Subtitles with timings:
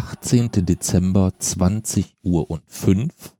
[0.00, 0.50] 18.
[0.64, 3.36] Dezember 20 Uhr und 5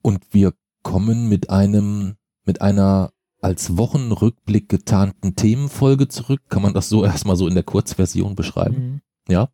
[0.00, 2.14] und wir kommen mit einem,
[2.46, 6.40] mit einer als Wochenrückblick getarnten Themenfolge zurück.
[6.48, 9.02] Kann man das so erstmal so in der Kurzversion beschreiben?
[9.28, 9.32] Mhm.
[9.32, 9.50] Ja.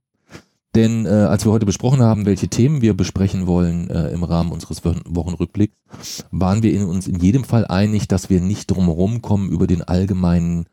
[0.77, 4.53] Denn äh, als wir heute besprochen haben, welche Themen wir besprechen wollen äh, im Rahmen
[4.53, 9.51] unseres Wochenrückblicks, waren wir in uns in jedem Fall einig, dass wir nicht drumherum kommen,
[9.51, 10.67] über den allgemeinen,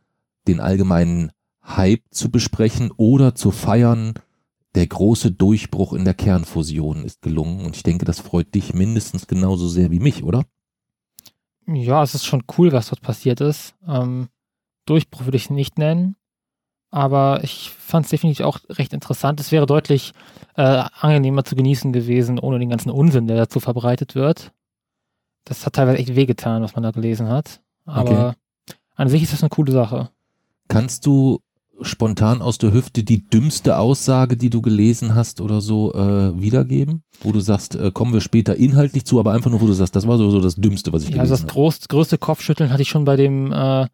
[0.47, 1.31] den allgemeinen
[1.63, 4.13] Hype zu besprechen oder zu feiern.
[4.76, 9.27] Der große Durchbruch in der Kernfusion ist gelungen und ich denke, das freut dich mindestens
[9.27, 10.43] genauso sehr wie mich, oder?
[11.66, 13.76] Ja, es ist schon cool, was dort passiert ist.
[13.88, 14.30] Ähm,
[14.85, 16.16] Durchbruch würde ich es nicht nennen
[16.90, 19.40] aber ich fand es definitiv auch recht interessant.
[19.40, 20.13] Es wäre deutlich
[20.55, 24.52] äh, angenehmer zu genießen gewesen, ohne den ganzen Unsinn, der dazu verbreitet wird.
[25.43, 27.62] Das hat teilweise echt wehgetan, was man da gelesen hat.
[27.85, 28.77] Aber okay.
[28.95, 30.09] an sich ist das eine coole Sache.
[30.68, 31.41] Kannst du
[31.81, 37.04] spontan aus der Hüfte die dümmste Aussage, die du gelesen hast oder so, äh, wiedergeben?
[37.21, 39.96] Wo du sagst, äh, kommen wir später inhaltlich zu, aber einfach nur, wo du sagst,
[39.96, 41.60] das war so, so das Dümmste, was ich ja, gelesen habe.
[41.60, 43.88] Also das größte Kopfschütteln hatte ich schon bei dem äh,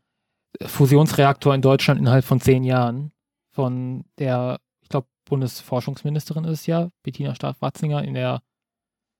[0.61, 3.11] Fusionsreaktor in Deutschland innerhalb von zehn Jahren
[3.51, 8.41] von der, ich glaube, Bundesforschungsministerin ist ja, Bettina Stark-Watzinger in der,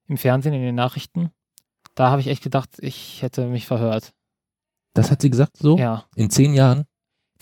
[0.08, 1.32] im Fernsehen, in den Nachrichten.
[1.96, 4.14] Da habe ich echt gedacht, ich hätte mich verhört.
[4.94, 5.78] Das hat sie gesagt so?
[5.78, 6.06] Ja.
[6.16, 6.86] In zehn Jahren?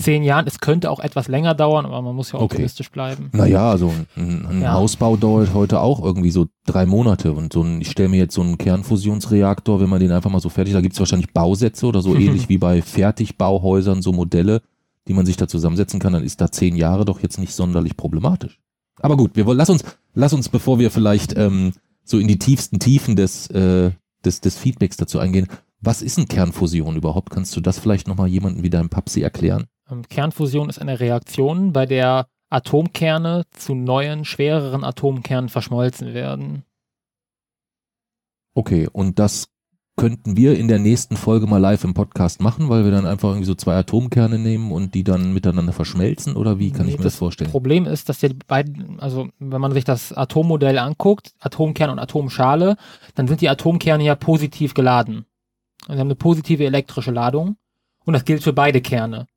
[0.02, 0.46] Zehn Jahren.
[0.48, 2.94] Es könnte auch etwas länger dauern, aber man muss ja optimistisch okay.
[2.94, 3.30] bleiben.
[3.34, 4.74] Naja, also ein, ein ja.
[4.74, 7.32] Hausbau dauert heute auch irgendwie so drei Monate.
[7.32, 10.40] Und so ein, ich stelle mir jetzt so einen Kernfusionsreaktor, wenn man den einfach mal
[10.40, 14.62] so fertig, da gibt es wahrscheinlich Bausätze oder so ähnlich wie bei Fertigbauhäusern, so Modelle,
[15.08, 17.98] die man sich da zusammensetzen kann, dann ist da zehn Jahre doch jetzt nicht sonderlich
[17.98, 18.60] problematisch.
[19.00, 22.40] Aber gut, wir wollen, lass uns, lass uns, bevor wir vielleicht ähm, so in die
[22.40, 23.92] tiefsten Tiefen des, äh,
[24.24, 25.48] des, des Feedbacks dazu eingehen,
[25.82, 27.32] was ist ein Kernfusion überhaupt?
[27.32, 29.66] Kannst du das vielleicht nochmal jemandem wie deinem Papsi erklären?
[29.92, 36.64] Ähm, Kernfusion ist eine Reaktion, bei der Atomkerne zu neuen, schwereren Atomkernen verschmolzen werden.
[38.54, 39.48] Okay, und das
[39.98, 43.30] könnten wir in der nächsten Folge mal live im Podcast machen, weil wir dann einfach
[43.30, 46.98] irgendwie so zwei Atomkerne nehmen und die dann miteinander verschmelzen oder wie kann nee, ich
[46.98, 47.48] mir das, das vorstellen?
[47.48, 52.00] Das Problem ist, dass die beiden, also wenn man sich das Atommodell anguckt, Atomkern und
[52.00, 52.78] Atomschale,
[53.16, 55.26] dann sind die Atomkerne ja positiv geladen.
[55.84, 57.58] Also sie haben eine positive elektrische Ladung
[58.06, 59.31] und das gilt für beide Kerne und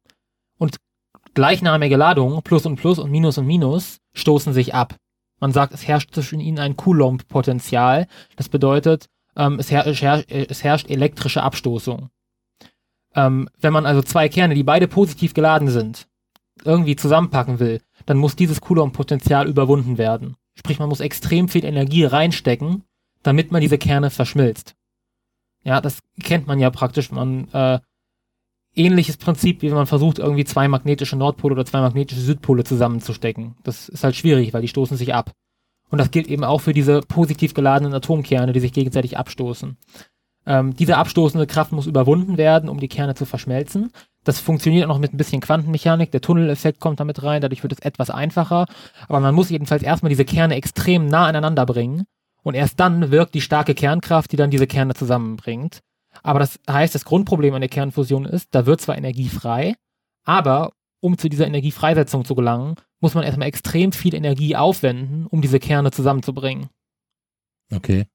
[1.35, 4.97] gleichnamige Ladungen, Plus und Plus und Minus und Minus, stoßen sich ab.
[5.41, 8.07] Man sagt, es herrscht zwischen ihnen ein Coulomb-Potenzial.
[8.37, 12.09] Das bedeutet, ähm, es, her es, her es, herrscht elektrische Abstoßung.
[13.15, 16.07] Ähm, wenn man also zwei Kerne, die beide positiv geladen sind,
[16.65, 20.37] irgendwie zusammenpacken will, dann muss dieses Coulomb-Potenzial überwunden werden.
[20.55, 22.85] Sprich, man muss extrem viel Energie reinstecken,
[23.23, 24.77] damit man diese Kerne verschmilzt.
[25.65, 27.81] Ja, das kennt man ja praktisch, man äh,
[28.75, 33.57] ähnliches Prinzip, wie wenn man versucht, irgendwie zwei magnetische Nordpole oder zwei magnetische Südpole zusammenzustecken.
[33.63, 35.33] Das ist halt schwierig, weil die stoßen sich ab.
[35.91, 39.77] Und das gilt eben auch für diese positiv geladenen Atomkerne, die sich gegenseitig abstoßen.
[40.47, 43.91] Ähm, diese abstoßende Kraft muss überwunden werden, um die Kerne zu verschmelzen.
[44.25, 46.11] Das funktioniert auch noch mit ein bisschen Quantenmechanik.
[46.11, 48.67] Der Tunneleffekt kommt damit rein, dadurch wird es etwas einfacher.
[49.09, 52.05] Aber man muss jedenfalls erstmal diese Kerne extrem nah aneinander bringen.
[52.43, 55.81] Und erst dann wirkt die starke Kernkraft, die dann diese Kerne zusammenbringt.
[56.25, 59.77] Aber das heißt, das Grundproblem an der Kernfusion ist, da wird zwar Energie frei,
[60.25, 65.43] aber um zu dieser Energiefreisetzung zu gelangen, muss man erstmal extrem viel Energie aufwenden, um
[65.43, 66.71] diese Kerne zusammenzubringen.
[67.71, 68.07] Okay.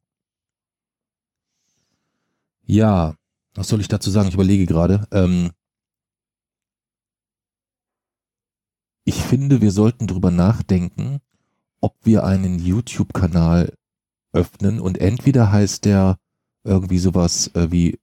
[2.63, 3.15] Ja,
[3.53, 4.27] was soll ich dazu sagen?
[4.27, 5.07] Ich überlege gerade.
[5.11, 5.51] Ähm,
[9.03, 11.19] ich finde, wir sollten drüber nachdenken,
[11.79, 13.73] ob wir einen YouTube-Kanal
[14.33, 16.17] öffnen und entweder heißt der
[16.69, 17.97] irgendwie sowas äh, wie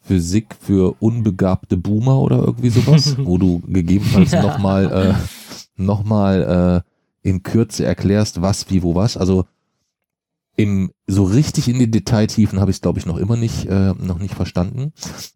[0.00, 4.42] Physik für unbegabte Boomer oder irgendwie sowas, wo du gegebenenfalls ja.
[4.42, 6.80] nochmal äh, noch äh,
[7.22, 9.16] in Kürze erklärst, was, wie, wo, was.
[9.16, 9.44] Also
[10.56, 13.92] im so richtig in die Detailtiefen habe ich es glaube ich noch immer nicht äh,
[13.92, 14.92] noch nicht verstanden.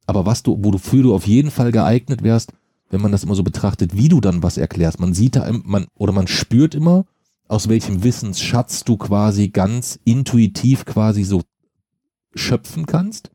[0.06, 2.52] Aber was du, wo du für du auf jeden Fall geeignet wärst,
[2.90, 4.98] wenn man das immer so betrachtet, wie du dann was erklärst.
[4.98, 7.04] Man sieht da, man oder man spürt immer,
[7.48, 11.42] aus welchem Wissensschatz du quasi ganz intuitiv quasi so
[12.34, 13.30] schöpfen kannst.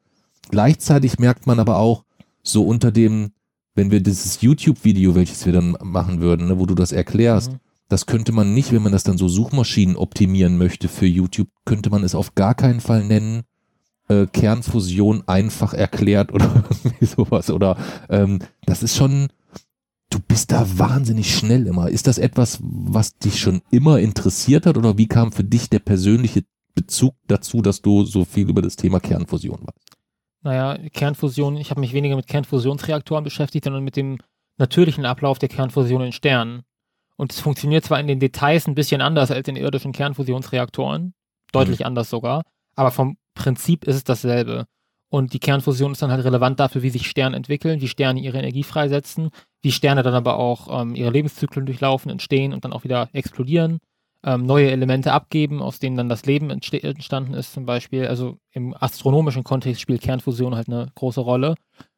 [0.50, 2.04] Gleichzeitig merkt man aber auch
[2.44, 3.32] so unter dem,
[3.74, 7.60] wenn wir dieses YouTube-Video, welches wir dann machen würden, ne, wo du das erklärst, mhm.
[7.90, 11.90] das könnte man nicht, wenn man das dann so Suchmaschinen optimieren möchte für YouTube, könnte
[11.90, 13.44] man es auf gar keinen Fall nennen,
[14.08, 17.50] äh, Kernfusion einfach erklärt oder irgendwie sowas.
[17.50, 17.78] Oder
[18.10, 19.28] ähm, das ist schon,
[20.10, 21.90] du bist da wahnsinnig schnell immer.
[21.90, 25.80] Ist das etwas, was dich schon immer interessiert hat oder wie kam für dich der
[25.80, 26.44] persönliche
[26.76, 29.96] Bezug dazu, dass du so viel über das Thema Kernfusion weißt?
[30.44, 34.20] Naja, Kernfusion, ich habe mich weniger mit Kernfusionsreaktoren beschäftigt, sondern mit dem
[34.58, 36.62] natürlichen Ablauf der Kernfusion in Sternen.
[37.18, 41.14] Und es funktioniert zwar in den Details ein bisschen anders als in irdischen Kernfusionsreaktoren,
[41.52, 41.86] deutlich mhm.
[41.88, 42.44] anders sogar,
[42.76, 44.66] aber vom Prinzip ist es dasselbe.
[45.10, 48.38] Und die Kernfusion ist dann halt relevant dafür, wie sich Sterne entwickeln, wie Sterne ihre
[48.38, 49.30] Energie freisetzen,
[49.62, 53.80] wie Sterne dann aber auch ähm, ihre Lebenszyklen durchlaufen, entstehen und dann auch wieder explodieren,
[54.26, 58.08] ähm, neue Elemente abgeben, aus denen dann das Leben entstanden ist, zum Beispiel.
[58.08, 61.56] Also im astronomischen Kontext spielt Kernfusion halt eine große Rolle.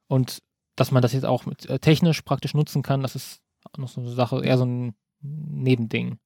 [0.08, 0.40] Und
[0.76, 3.40] dass man das jetzt auch mit, äh, technisch praktisch nutzen kann, das ist
[3.78, 6.18] noch so eine Sache, eher so ein Nebending.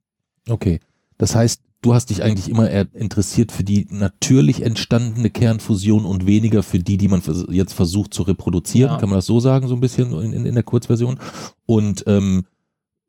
[0.50, 0.80] Okay.
[1.20, 6.64] Das heißt, du hast dich eigentlich immer interessiert für die natürlich entstandene Kernfusion und weniger
[6.64, 8.94] für die, die man jetzt versucht zu reproduzieren.
[8.94, 8.98] Ja.
[8.98, 11.20] Kann man das so sagen, so ein bisschen in, in der Kurzversion?
[11.68, 12.46] Und ähm,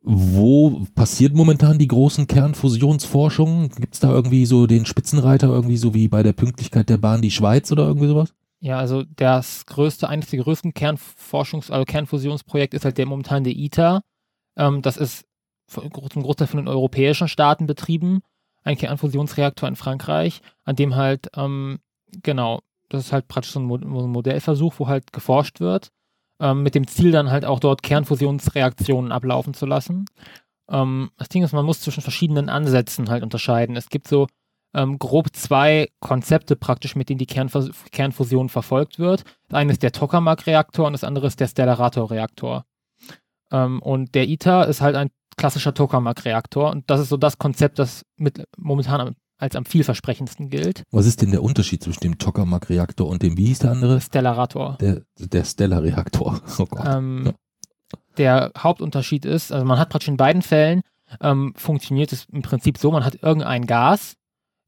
[0.02, 3.70] wo passiert momentan die großen Kernfusionsforschungen?
[3.70, 7.22] Gibt es da irgendwie so den Spitzenreiter, irgendwie so wie bei der Pünktlichkeit der Bahn
[7.22, 8.34] die Schweiz oder irgendwie sowas?
[8.58, 13.56] Ja, also das größte, eines der größten Kernforschungs-, also Kernfusionsprojekt ist halt der momentan der
[13.56, 14.02] ITER.
[14.56, 15.25] Ähm, das ist
[15.66, 18.20] zum Großteil von den europäischen Staaten betrieben.
[18.64, 21.78] Ein Kernfusionsreaktor in Frankreich, an dem halt, ähm,
[22.22, 25.90] genau, das ist halt praktisch so ein, Modellversuch, wo halt geforscht wird,
[26.43, 30.06] ähm, mit dem Ziel dann halt auch dort Kernfusionsreaktionen ablaufen zu lassen.
[30.69, 33.77] Ähm, das Ding ist, man muss zwischen verschiedenen Ansätzen halt unterscheiden.
[33.77, 34.27] Es gibt so
[34.75, 39.23] ähm, grob zwei Konzepte praktisch, mit denen die Kernfus Kernfusion verfolgt wird.
[39.49, 42.65] Das eine ist der Tokamak-Reaktor und das andere ist der Stellarator-Reaktor.
[43.53, 47.79] Ähm, und der ITER ist halt ein klassischer Tokamak-Reaktor und das ist so das Konzept,
[47.79, 50.85] das mit, momentan als am vielversprechendsten gilt.
[50.93, 54.00] Was ist denn der Unterschied zwischen dem Tokamak-Reaktor und dem, wie hieß der andere?
[54.00, 54.79] Stellarator.
[54.81, 56.41] Der, der Stellar-Reaktor.
[56.59, 57.33] Oh ähm, ja.
[58.19, 60.83] Der Hauptunterschied ist, also man hat praktisch in beiden Fällen
[61.21, 64.17] ähm, funktioniert es im Prinzip so, man hat irgendein Gas,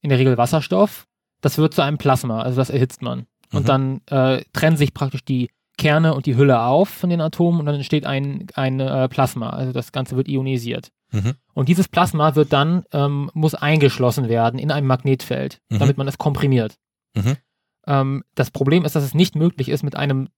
[0.01, 1.07] in der Regel Wasserstoff,
[1.41, 3.27] das wird zu einem Plasma, also das erhitzt man.
[3.53, 3.67] Und mhm.
[3.67, 7.67] dann äh, trennen sich praktisch die Kerne und die Hülle auf von den Atomen und
[7.67, 9.51] dann entsteht ein, ein äh, Plasma.
[9.51, 10.91] Also das Ganze wird ionisiert.
[11.11, 11.35] Mhm.
[11.53, 15.79] Und dieses Plasma wird dann, ähm, muss eingeschlossen werden in einem Magnetfeld, mhm.
[15.79, 16.77] damit man es komprimiert.
[17.15, 17.37] Mhm.
[17.87, 20.29] Ähm, das Problem ist, dass es nicht möglich ist, mit einem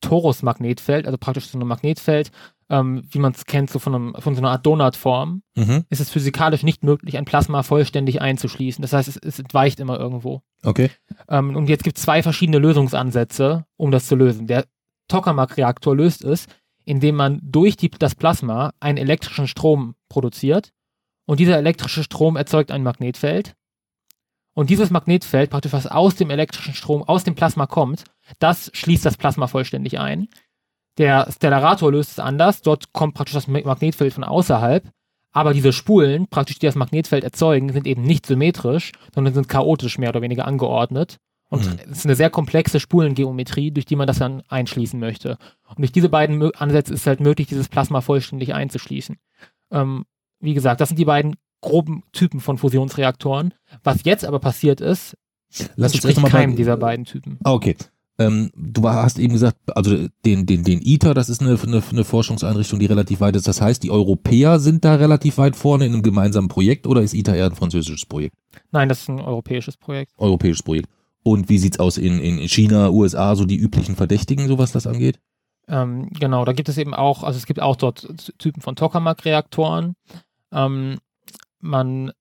[0.00, 2.30] Torus-Magnetfeld, also praktisch so einem Magnetfeld,
[2.70, 5.84] ähm, wie man es kennt, so von, einem, von, so einer Art Donutform, mhm.
[5.88, 8.82] ist es physikalisch nicht möglich, ein Plasma vollständig einzuschließen.
[8.82, 10.42] Das heißt, es, es entweicht immer irgendwo.
[10.62, 10.90] Okay.
[11.28, 14.46] Ähm, und jetzt gibt es zwei verschiedene Lösungsansätze, um das zu lösen.
[14.46, 14.66] Der
[15.08, 16.46] Tokamak-Reaktor löst es,
[16.84, 20.72] indem man durch die, das Plasma einen elektrischen Strom produziert
[21.26, 23.54] und dieser elektrische Strom erzeugt ein Magnetfeld.
[24.54, 28.04] Und dieses Magnetfeld, praktisch was aus dem elektrischen Strom, aus dem Plasma kommt,
[28.38, 30.28] das schließt das Plasma vollständig ein.
[30.96, 32.62] Der Stellarator löst es anders.
[32.62, 34.90] Dort kommt praktisch das Magnetfeld von außerhalb.
[35.32, 39.98] Aber diese Spulen, praktisch die das Magnetfeld erzeugen, sind eben nicht symmetrisch, sondern sind chaotisch
[39.98, 41.18] mehr oder weniger angeordnet.
[41.48, 41.78] Und mhm.
[41.90, 45.38] es ist eine sehr komplexe Spulengeometrie, durch die man das dann einschließen möchte.
[45.68, 49.16] Und durch diese beiden Ansätze ist es halt möglich, dieses Plasma vollständig einzuschließen.
[49.70, 50.04] Ähm,
[50.40, 53.54] wie gesagt, das sind die beiden groben Typen von Fusionsreaktoren.
[53.82, 55.16] Was jetzt aber passiert ist,
[55.76, 57.38] Lass entspricht keinem dieser beiden Typen.
[57.42, 57.76] Ah, okay.
[58.20, 62.04] Ähm, du hast eben gesagt, also den, den, den ITER, das ist eine, eine, eine
[62.04, 63.46] Forschungseinrichtung, die relativ weit ist.
[63.46, 67.14] Das heißt, die Europäer sind da relativ weit vorne in einem gemeinsamen Projekt oder ist
[67.14, 68.34] ITER eher ein französisches Projekt?
[68.72, 70.12] Nein, das ist ein europäisches Projekt.
[70.18, 70.88] Europäisches Projekt.
[71.22, 74.86] Und wie sieht's aus in, in China, USA, so die üblichen Verdächtigen, so was das
[74.86, 75.18] angeht?
[75.68, 79.94] Ähm, genau, da gibt es eben auch, also es gibt auch dort Typen von Tokamak-Reaktoren.
[80.52, 80.98] Ähm,
[81.60, 82.12] man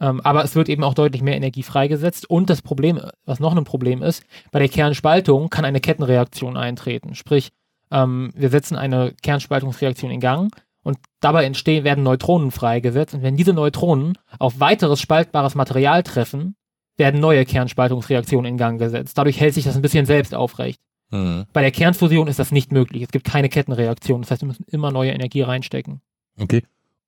[0.00, 2.28] Ähm, aber es wird eben auch deutlich mehr Energie freigesetzt.
[2.28, 7.14] Und das Problem, was noch ein Problem ist, bei der Kernspaltung kann eine Kettenreaktion eintreten.
[7.14, 7.52] Sprich,
[7.90, 13.14] ähm, wir setzen eine Kernspaltungsreaktion in Gang und dabei entstehen, werden Neutronen freigesetzt.
[13.14, 16.56] Und wenn diese Neutronen auf weiteres spaltbares Material treffen,
[16.96, 19.16] werden neue Kernspaltungsreaktionen in Gang gesetzt.
[19.18, 20.80] Dadurch hält sich das ein bisschen selbst aufrecht.
[21.10, 21.46] Mhm.
[21.52, 23.02] Bei der Kernfusion ist das nicht möglich.
[23.02, 24.22] Es gibt keine Kettenreaktion.
[24.22, 26.00] Das heißt, wir müssen immer neue Energie reinstecken.
[26.38, 26.62] Okay.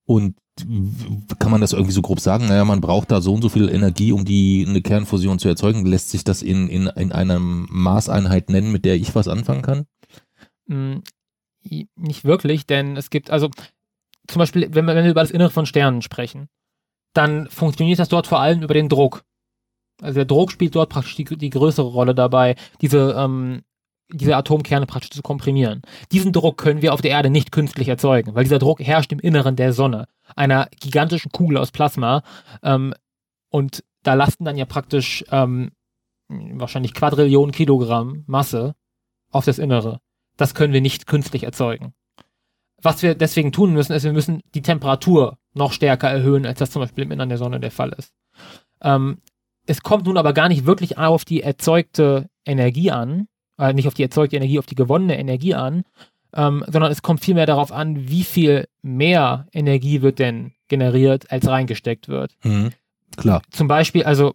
[0.06, 0.36] Und
[1.38, 2.46] kann man das irgendwie so grob sagen?
[2.46, 5.84] Naja, man braucht da so und so viel Energie, um die eine Kernfusion zu erzeugen.
[5.84, 9.86] Lässt sich das in, in, in einer Maßeinheit nennen, mit der ich was anfangen kann?
[10.66, 11.02] Mm,
[11.96, 13.50] nicht wirklich, denn es gibt, also
[14.28, 16.48] zum Beispiel, wenn wir, wenn wir über das Innere von Sternen sprechen,
[17.12, 19.24] dann funktioniert das dort vor allem über den Druck.
[20.02, 23.62] Also der Druck spielt dort praktisch die, die größere Rolle dabei, diese ähm,
[24.08, 25.82] diese Atomkerne praktisch zu komprimieren.
[26.12, 29.18] Diesen Druck können wir auf der Erde nicht künstlich erzeugen, weil dieser Druck herrscht im
[29.18, 32.22] Inneren der Sonne, einer gigantischen Kugel aus Plasma.
[32.62, 32.94] Ähm,
[33.50, 35.72] und da lasten dann ja praktisch ähm,
[36.28, 38.74] wahrscheinlich Quadrillionen Kilogramm Masse
[39.30, 40.00] auf das Innere.
[40.36, 41.94] Das können wir nicht künstlich erzeugen.
[42.82, 46.70] Was wir deswegen tun müssen, ist, wir müssen die Temperatur noch stärker erhöhen, als das
[46.70, 48.12] zum Beispiel im Innern der Sonne der Fall ist.
[48.82, 49.18] Ähm,
[49.66, 53.26] es kommt nun aber gar nicht wirklich auf die erzeugte Energie an,
[53.58, 55.84] äh, nicht auf die erzeugte Energie, auf die gewonnene Energie an,
[56.34, 61.46] ähm, sondern es kommt vielmehr darauf an, wie viel mehr Energie wird denn generiert, als
[61.46, 62.36] reingesteckt wird.
[62.44, 62.70] Mhm.
[63.16, 63.42] Klar.
[63.50, 64.34] Zum Beispiel, also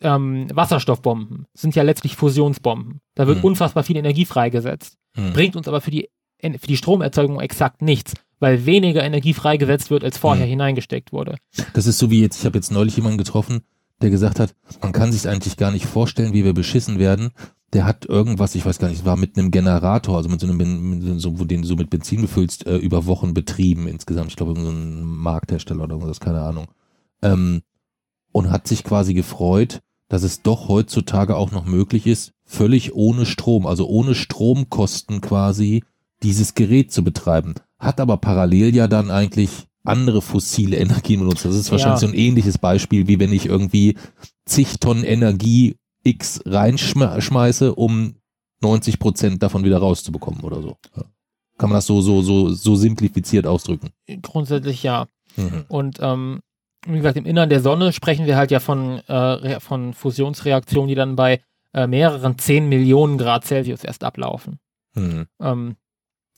[0.00, 3.00] ähm, Wasserstoffbomben sind ja letztlich Fusionsbomben.
[3.14, 3.44] Da wird mhm.
[3.44, 4.96] unfassbar viel Energie freigesetzt.
[5.16, 5.32] Mhm.
[5.32, 6.08] Bringt uns aber für die,
[6.40, 10.50] für die Stromerzeugung exakt nichts, weil weniger Energie freigesetzt wird, als vorher mhm.
[10.50, 11.36] hineingesteckt wurde.
[11.74, 13.60] Das ist so wie jetzt, ich habe jetzt neulich jemanden getroffen,
[14.00, 17.30] der gesagt hat, man kann sich eigentlich gar nicht vorstellen, wie wir beschissen werden,
[17.72, 21.00] der hat irgendwas, ich weiß gar nicht, war mit einem Generator, also mit so einem,
[21.00, 24.28] mit so, wo den so mit Benzin befüllst, äh, über Wochen betrieben insgesamt.
[24.30, 26.66] Ich glaube, so ein Markthersteller oder irgendwas, keine Ahnung.
[27.22, 27.62] Ähm,
[28.32, 33.24] und hat sich quasi gefreut, dass es doch heutzutage auch noch möglich ist, völlig ohne
[33.24, 35.82] Strom, also ohne Stromkosten quasi,
[36.22, 37.54] dieses Gerät zu betreiben.
[37.78, 41.44] Hat aber parallel ja dann eigentlich andere fossile Energien benutzt.
[41.44, 42.06] Das ist wahrscheinlich ja.
[42.06, 43.96] so ein ähnliches Beispiel, wie wenn ich irgendwie
[44.44, 48.16] zig Tonnen Energie X reinschmeiße, um
[48.60, 50.76] 90 Prozent davon wieder rauszubekommen oder so.
[51.58, 53.90] Kann man das so, so, so, so simplifiziert ausdrücken?
[54.22, 55.06] Grundsätzlich ja.
[55.36, 55.64] Mhm.
[55.68, 56.40] Und ähm,
[56.86, 60.94] wie gesagt, im Innern der Sonne sprechen wir halt ja von, äh, von Fusionsreaktionen, die
[60.94, 61.40] dann bei
[61.74, 64.58] äh, mehreren 10 Millionen Grad Celsius erst ablaufen.
[64.94, 65.26] Mhm.
[65.40, 65.76] Ähm,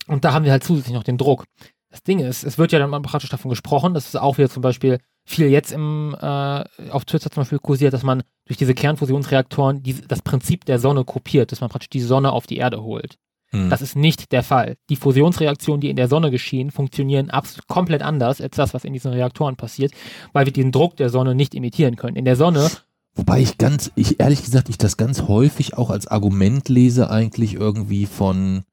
[0.07, 1.45] und da haben wir halt zusätzlich noch den Druck.
[1.91, 4.63] Das Ding ist, es wird ja dann praktisch davon gesprochen, dass es auch wieder zum
[4.63, 9.83] Beispiel viel jetzt im, äh, auf Twitter zum Beispiel kursiert, dass man durch diese Kernfusionsreaktoren
[9.83, 13.17] die, das Prinzip der Sonne kopiert, dass man praktisch die Sonne auf die Erde holt.
[13.51, 13.71] Hm.
[13.71, 14.77] Das ist nicht der Fall.
[14.91, 18.93] Die Fusionsreaktionen, die in der Sonne geschehen, funktionieren absolut komplett anders als das, was in
[18.93, 19.93] diesen Reaktoren passiert,
[20.33, 22.17] weil wir den Druck der Sonne nicht imitieren können.
[22.17, 22.71] In der Sonne
[23.15, 27.55] Wobei ich ganz, ich ehrlich gesagt, ich das ganz häufig auch als Argument lese, eigentlich
[27.55, 28.65] irgendwie von,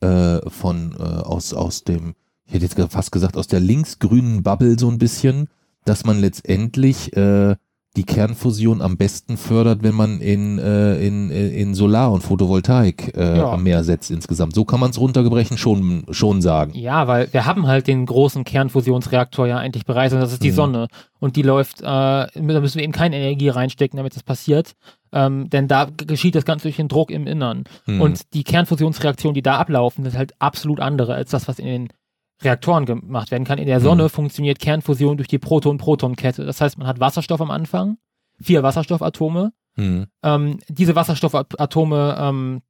[0.00, 2.14] äh, von, äh, aus, aus dem,
[2.46, 5.48] ich hätte jetzt fast gesagt, aus der linksgrünen Bubble so ein bisschen,
[5.84, 7.56] dass man letztendlich äh,
[7.96, 13.38] die Kernfusion am besten fördert, wenn man in, äh, in, in Solar- und Photovoltaik äh,
[13.38, 13.56] ja.
[13.56, 14.54] mehr setzt insgesamt.
[14.54, 16.72] So kann man es runtergebrechen schon, schon sagen.
[16.74, 20.50] Ja, weil wir haben halt den großen Kernfusionsreaktor ja eigentlich bereits und das ist die
[20.50, 20.56] mhm.
[20.56, 20.88] Sonne.
[21.20, 24.72] Und die läuft, äh, da müssen wir eben keine Energie reinstecken, damit das passiert.
[25.12, 27.62] Ähm, denn da geschieht das Ganze durch den Druck im Innern.
[27.86, 28.00] Mhm.
[28.00, 31.88] Und die Kernfusionsreaktionen, die da ablaufen, sind halt absolut andere als das, was in den
[32.42, 33.58] Reaktoren gemacht werden kann.
[33.58, 34.10] In der Sonne mhm.
[34.10, 36.44] funktioniert Kernfusion durch die Proton-Proton-Kette.
[36.44, 37.98] Das heißt, man hat Wasserstoff am Anfang,
[38.40, 39.52] vier Wasserstoffatome.
[39.76, 40.06] Mhm.
[40.22, 42.62] Ähm, diese Wasserstoffatome, ähm,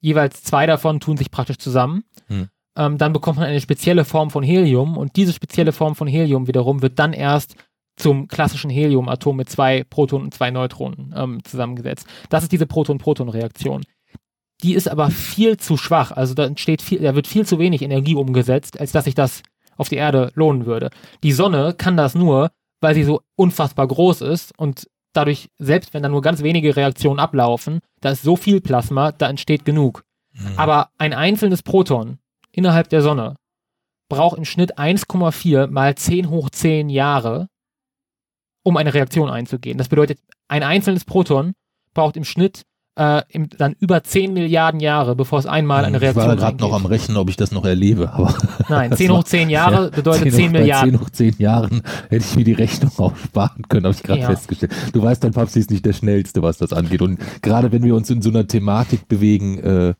[0.00, 2.04] jeweils zwei davon tun sich praktisch zusammen.
[2.28, 2.48] Mhm.
[2.76, 6.46] Ähm, dann bekommt man eine spezielle Form von Helium und diese spezielle Form von Helium
[6.46, 7.56] wiederum wird dann erst
[7.96, 12.06] zum klassischen Heliumatom mit zwei Protonen und zwei Neutronen ähm, zusammengesetzt.
[12.30, 13.82] Das ist diese Proton-Proton-Reaktion.
[14.62, 16.12] Die ist aber viel zu schwach.
[16.12, 19.42] Also da entsteht viel, da wird viel zu wenig Energie umgesetzt, als dass sich das
[19.76, 20.90] auf die Erde lohnen würde.
[21.22, 22.50] Die Sonne kann das nur,
[22.80, 27.18] weil sie so unfassbar groß ist und dadurch, selbst wenn da nur ganz wenige Reaktionen
[27.18, 30.04] ablaufen, da ist so viel Plasma, da entsteht genug.
[30.32, 30.52] Mhm.
[30.56, 32.18] Aber ein einzelnes Proton
[32.52, 33.36] innerhalb der Sonne
[34.08, 37.48] braucht im Schnitt 1,4 mal 10 hoch 10 Jahre,
[38.62, 39.78] um eine Reaktion einzugehen.
[39.78, 41.52] Das bedeutet, ein einzelnes Proton
[41.94, 42.64] braucht im Schnitt
[42.96, 46.56] äh, im, dann über 10 Milliarden Jahre, bevor es einmal eine Reaktion Ich war gerade
[46.58, 48.12] noch am Rechnen, ob ich das noch erlebe.
[48.12, 48.34] Aber
[48.68, 50.90] Nein, 10 hoch 10 Jahre ja, bedeutet 10, 10 Milliarden.
[50.92, 54.20] 10 hoch 10 Jahren hätte ich mir die Rechnung auch sparen können, habe ich gerade
[54.20, 54.26] Ja.
[54.30, 54.72] festgestellt.
[54.92, 57.00] Du weißt, dein Papst ist nicht der Schnellste, was das angeht.
[57.02, 59.94] Und gerade wenn wir uns in so einer Thematik bewegen, äh,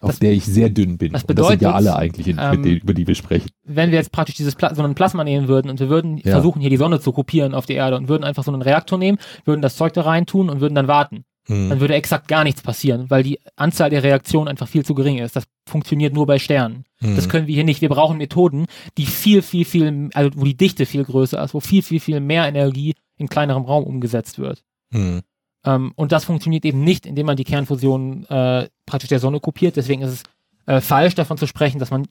[0.00, 1.12] auf Das- der ich sehr dünn bin.
[1.12, 3.50] das Und das sind ja bedeutet, alle eigentlich, in, ähm, denen, über die wir sprechen.
[3.64, 6.32] Wenn wir jetzt praktisch dieses Pla so einen Plasma nehmen würden und wir würden Ja.
[6.32, 8.98] versuchen, hier die Sonne zu kopieren auf die Erde und würden einfach so einen Reaktor
[8.98, 11.24] nehmen, würden das Zeug da rein tun und würden dann warten.
[11.46, 11.70] Hm.
[11.70, 15.18] Dann würde exakt gar nichts passieren, weil die Anzahl der Reaktionen einfach viel zu gering
[15.18, 15.34] ist.
[15.34, 16.84] Das funktioniert nur bei Sternen.
[16.98, 17.16] Hm.
[17.16, 17.80] Das können wir hier nicht.
[17.80, 21.60] Wir brauchen Methoden, die viel, viel, viel, also wo die Dichte viel größer ist, wo
[21.60, 24.62] viel, viel, viel mehr Energie in kleinerem Raum umgesetzt wird.
[24.92, 25.22] Hm.
[25.64, 29.76] Ähm, und das funktioniert eben nicht, indem man die Kernfusion äh, praktisch der Sonne kopiert.
[29.76, 30.22] Deswegen ist es
[30.66, 32.06] äh, falsch davon zu sprechen, dass man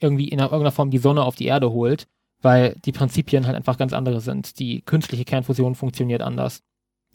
[0.00, 2.06] irgendwie in irgendeiner Form die Sonne auf die Erde holt,
[2.40, 4.58] weil die Prinzipien halt einfach ganz andere sind.
[4.58, 6.62] Die künstliche Kernfusion funktioniert anders.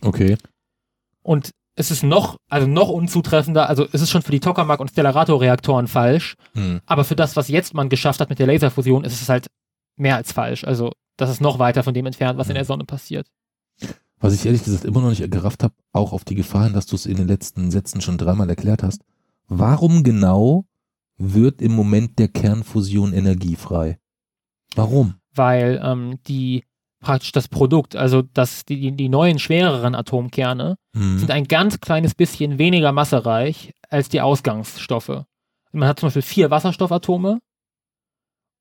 [0.01, 0.37] Okay.
[1.25, 4.91] Und es ist noch, also noch unzutreffender, also es ist schon für die Tokamak und
[4.91, 6.81] Stellarator-Reaktoren falsch, Hm.
[6.85, 9.47] aber für das, was jetzt man geschafft hat mit der Laserfusion, ist es halt
[9.97, 10.63] mehr als falsch.
[10.63, 13.27] Also das ist noch weiter von dem entfernt, was in der Sonne passiert.
[14.19, 16.85] Was ich ehrlich gesagt immer noch nicht gerafft habe, auch auf die Gefahr hin, dass
[16.85, 19.01] du es in den letzten Sätzen schon dreimal erklärt hast.
[19.47, 20.65] Warum genau
[21.17, 23.97] wird im Moment der Kernfusion energiefrei?
[24.75, 25.15] Warum?
[25.33, 26.63] Weil ähm, die
[27.01, 31.19] praktisch das Produkt, also das, die, die neuen schwereren Atomkerne, Hm.
[31.19, 35.23] sind ein ganz kleines bisschen weniger massereich als die Ausgangsstoffe.
[35.71, 37.39] Man hat zum Beispiel vier Wasserstoffatome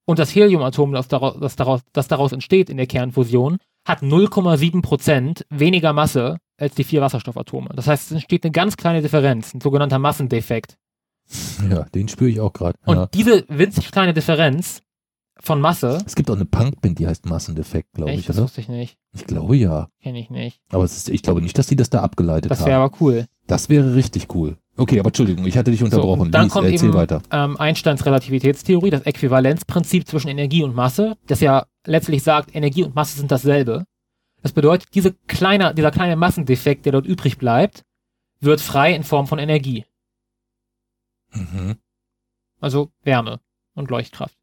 [0.06, 4.82] und das Heliumatom, das daraus, das daraus, das daraus entsteht in der Kernfusion, hat 0,7
[4.82, 7.70] Prozent weniger Masse als die vier Wasserstoffatome.
[7.74, 10.76] Das heißt, es entsteht eine ganz kleine Differenz, ein sogenannter Massendefekt.
[11.70, 12.78] Ja, den spüre ich auch gerade.
[12.84, 13.06] Und Ja.
[13.06, 14.82] diese winzig kleine Differenz
[15.44, 18.44] von Masse, Es gibt auch eine Punkband, die heißt Massendefekt, glaube ich, das oder?
[18.44, 19.88] wusste ich nicht, Ich glaube ja.
[20.02, 20.60] kenne ich nicht.
[20.70, 22.66] Aber es ist, ich glaube nicht, dass die das da abgeleitet Das haben.
[22.66, 23.26] wäre aber cool.
[23.46, 24.56] Das wäre richtig cool.
[24.76, 26.24] Okay, aber Entschuldigung, ich hatte dich unterbrochen.
[26.26, 27.22] So, dann Lies, kommt erzähl eben weiter.
[27.30, 32.94] ähm, Einsteins Relativitätstheorie, das Äquivalenzprinzip zwischen Energie und Masse, das ja letztlich sagt, Energie und
[32.94, 33.84] Masse sind dasselbe.
[34.42, 37.82] Das bedeutet, diese kleine, dieser kleine Massendefekt, der dort übrig bleibt,
[38.40, 39.84] wird frei in Form von Energie,
[41.32, 41.76] Mhm.
[42.60, 43.40] also Wärme
[43.74, 44.36] und Leuchtkraft.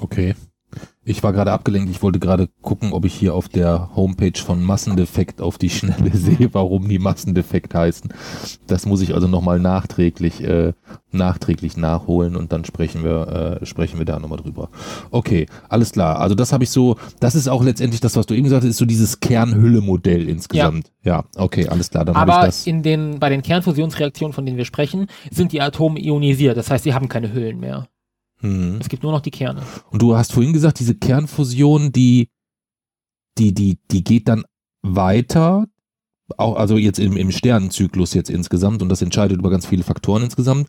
[0.00, 0.34] Okay.
[1.02, 1.90] Ich war gerade abgelenkt.
[1.90, 6.10] Ich wollte gerade gucken, ob ich hier auf der Homepage von Massendefekt auf die Schnelle
[6.14, 8.12] sehe, warum die Massendefekt heißen.
[8.66, 10.74] Das muss ich also nochmal nachträglich, äh,
[11.10, 14.68] nachträglich nachholen und dann sprechen wir, äh, sprechen wir da nochmal drüber.
[15.10, 16.20] Okay, alles klar.
[16.20, 18.70] Also das habe ich so, das ist auch letztendlich das, was du eben gesagt hast,
[18.70, 20.92] ist so dieses Kernhülle-Modell insgesamt.
[21.02, 21.24] Ja.
[21.36, 22.04] okay, alles klar.
[22.04, 22.66] Dann habe ich Aber das.
[22.66, 26.56] in den, bei den Kernfusionsreaktionen, von denen wir sprechen, sind die Atome ionisiert.
[26.56, 27.88] Das heißt, sie haben keine Hüllen mehr.
[28.40, 28.78] Hm.
[28.80, 29.62] Es gibt nur noch die Kerne.
[29.90, 32.28] Und du hast vorhin gesagt, diese Kernfusion, die,
[33.38, 34.44] die, die, die geht dann
[34.82, 35.66] weiter,
[36.36, 40.22] auch, also jetzt im, im Sternenzyklus jetzt insgesamt und das entscheidet über ganz viele Faktoren
[40.22, 40.68] insgesamt.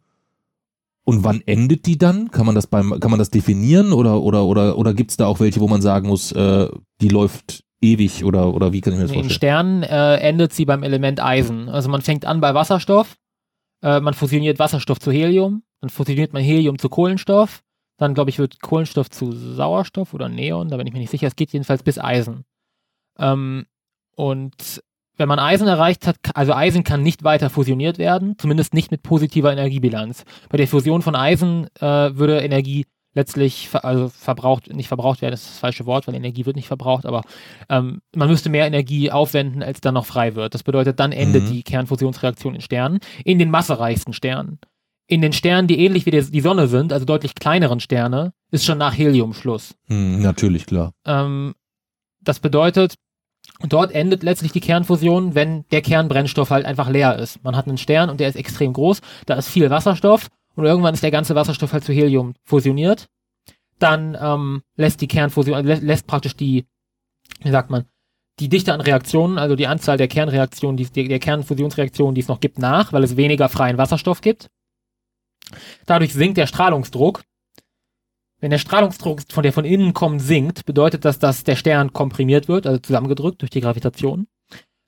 [1.03, 2.29] Und wann endet die dann?
[2.29, 5.25] Kann man das beim, kann man das definieren oder, oder, oder, oder gibt es da
[5.25, 6.67] auch welche, wo man sagen muss, äh,
[7.01, 9.35] die läuft ewig oder, oder wie kann ich mir das In vorstellen?
[9.35, 11.69] Sternen äh, endet sie beim Element Eisen.
[11.69, 13.15] Also man fängt an bei Wasserstoff,
[13.81, 17.63] äh, man fusioniert Wasserstoff zu Helium, dann fusioniert man Helium zu Kohlenstoff,
[17.97, 21.27] dann glaube ich wird Kohlenstoff zu Sauerstoff oder Neon, da bin ich mir nicht sicher.
[21.27, 22.45] Es geht jedenfalls bis Eisen.
[23.19, 23.65] Ähm,
[24.15, 24.81] und
[25.17, 29.03] wenn man Eisen erreicht hat, also Eisen kann nicht weiter fusioniert werden, zumindest nicht mit
[29.03, 30.23] positiver Energiebilanz.
[30.49, 35.33] Bei der Fusion von Eisen äh, würde Energie letztlich ver also verbraucht, nicht verbraucht werden,
[35.33, 37.23] das ist das falsche Wort, weil Energie wird nicht verbraucht, aber
[37.69, 40.53] ähm, man müsste mehr Energie aufwenden, als dann noch frei wird.
[40.53, 41.51] Das bedeutet, dann endet Mhm.
[41.51, 44.59] die Kernfusionsreaktion in Sternen, in den massereichsten Sternen.
[45.11, 48.77] In den Sternen, die ähnlich wie die Sonne sind, also deutlich kleineren Sterne, ist schon
[48.77, 49.75] nach Helium Schluss.
[49.87, 50.93] Hm, natürlich, klar.
[51.05, 51.53] Ähm,
[52.21, 52.95] das bedeutet,
[53.59, 57.43] dort endet letztlich die Kernfusion, wenn der Kernbrennstoff halt einfach leer ist.
[57.43, 60.93] Man hat einen Stern und der ist extrem groß, da ist viel Wasserstoff und irgendwann
[60.93, 63.07] ist der ganze Wasserstoff halt zu Helium fusioniert.
[63.79, 66.63] Dann ähm, lässt die Kernfusion, äh, lä lässt praktisch die,
[67.41, 67.83] wie sagt man,
[68.39, 72.29] die Dichte an Reaktionen, also die Anzahl der Kernreaktionen, die, der, der Kernfusionsreaktionen, die es
[72.29, 74.47] noch gibt, nach, weil es weniger freien Wasserstoff gibt.
[75.85, 77.23] Dadurch sinkt der Strahlungsdruck.
[78.39, 82.47] Wenn der Strahlungsdruck von der von innen kommt sinkt, bedeutet das, dass der Stern komprimiert
[82.47, 84.27] wird, also zusammengedrückt durch die Gravitation.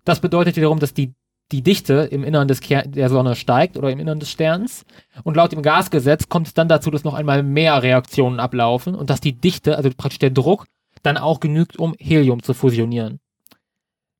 [0.05, 1.13] Das bedeutet wiederum, dass die,
[1.51, 4.85] die Dichte im Innern des Ker der Sonne steigt oder im Innern des Sterns.
[5.23, 9.09] Und laut dem Gasgesetz kommt es dann dazu, dass noch einmal mehr Reaktionen ablaufen und
[9.09, 10.65] dass die Dichte, also praktisch der Druck,
[11.03, 13.19] dann auch genügt, um Helium zu fusionieren.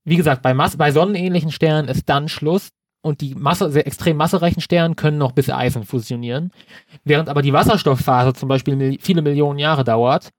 [0.05, 2.69] Wie gesagt, bei, Mas bei sonnenähnlichen Sternen ist dann Schluss
[3.03, 6.51] und die Masse, sehr extrem massereichen Sternen können noch bis Eisen fusionieren.
[7.03, 10.29] Während aber die Wasserstoffphase zum Beispiel viele Millionen Jahre dauert,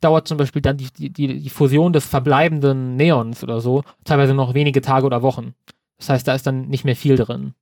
[0.00, 4.34] dauert zum Beispiel dann die, die, die, die Fusion des verbleibenden Neons oder so teilweise
[4.34, 5.54] noch wenige Tage oder Wochen.
[5.98, 7.54] Das heißt, da ist dann nicht mehr viel drin.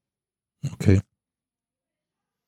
[0.72, 1.00] Okay.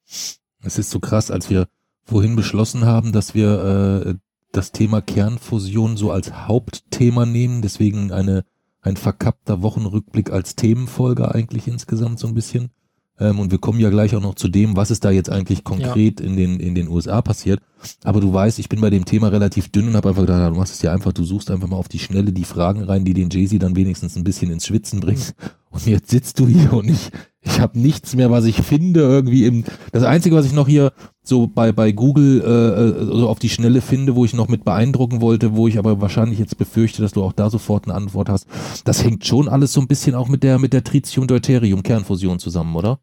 [0.05, 1.67] Es ist so krass, als wir
[2.05, 4.15] vorhin beschlossen haben, dass wir äh,
[4.53, 8.45] das Thema Kernfusion so als Hauptthema nehmen, deswegen eine
[8.83, 12.71] ein verkappter Wochenrückblick als Themenfolge eigentlich insgesamt so ein bisschen.
[13.19, 15.65] Ähm, und wir kommen ja gleich auch noch zu dem, was ist da jetzt eigentlich
[15.65, 16.27] konkret ja.
[16.27, 17.61] in den in den USA passiert.
[18.03, 20.59] Aber du weißt, ich bin bei dem Thema relativ dünn und habe einfach gedacht, du
[20.59, 23.15] machst es ja einfach, du suchst einfach mal auf die Schnelle die Fragen rein, die
[23.15, 25.23] den Jay-Z dann wenigstens ein bisschen ins Schwitzen bringen.
[25.23, 25.51] Mhm.
[25.71, 27.11] Und jetzt sitzt du hier und ich
[27.45, 29.65] ich habe nichts mehr, was ich finde irgendwie im.
[29.91, 33.81] Das Einzige, was ich noch hier so bei bei Google äh, so auf die Schnelle
[33.81, 37.23] finde, wo ich noch mit beeindrucken wollte, wo ich aber wahrscheinlich jetzt befürchte, dass du
[37.25, 38.47] auch da sofort eine Antwort hast.
[38.85, 43.01] Das hängt schon alles so ein bisschen auch mit der mit der Tritium-Deuterium-Kernfusion zusammen, oder?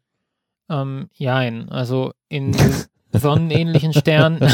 [0.70, 1.68] Ähm, jein.
[1.68, 2.56] Also in
[3.12, 4.40] sonnenähnlichen Sternen.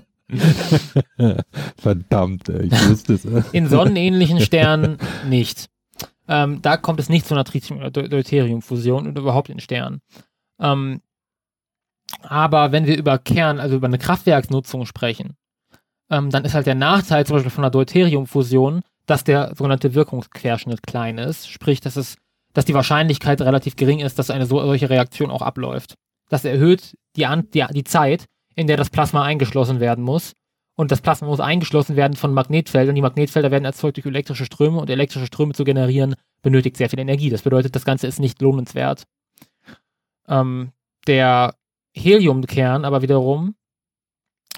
[1.76, 3.24] Verdammt, ich wusste es.
[3.52, 5.68] In sonnenähnlichen Sternen nicht.
[6.28, 10.00] Ähm, da kommt es nicht zu einer Tritium-Deuterium-Fusion und überhaupt in Sternen.
[10.60, 11.00] Ähm,
[12.22, 15.36] aber wenn wir über Kern, also über eine Kraftwerksnutzung sprechen,
[16.10, 20.82] ähm, dann ist halt der Nachteil zum Beispiel von einer Deuterium-Fusion, dass der sogenannte Wirkungsquerschnitt
[20.82, 21.48] klein ist.
[21.48, 22.16] Sprich, dass es,
[22.52, 25.94] dass die Wahrscheinlichkeit relativ gering ist, dass eine so, solche Reaktion auch abläuft.
[26.28, 30.32] Das erhöht die, die, die Zeit, in der das Plasma eingeschlossen werden muss.
[30.76, 32.94] Und das Plasma muss eingeschlossen werden von Magnetfeldern.
[32.94, 36.98] Die Magnetfelder werden erzeugt durch elektrische Ströme und elektrische Ströme zu generieren benötigt sehr viel
[36.98, 37.30] Energie.
[37.30, 39.04] Das bedeutet, das Ganze ist nicht lohnenswert.
[40.28, 40.72] Ähm,
[41.06, 41.54] der
[41.94, 43.54] Heliumkern aber wiederum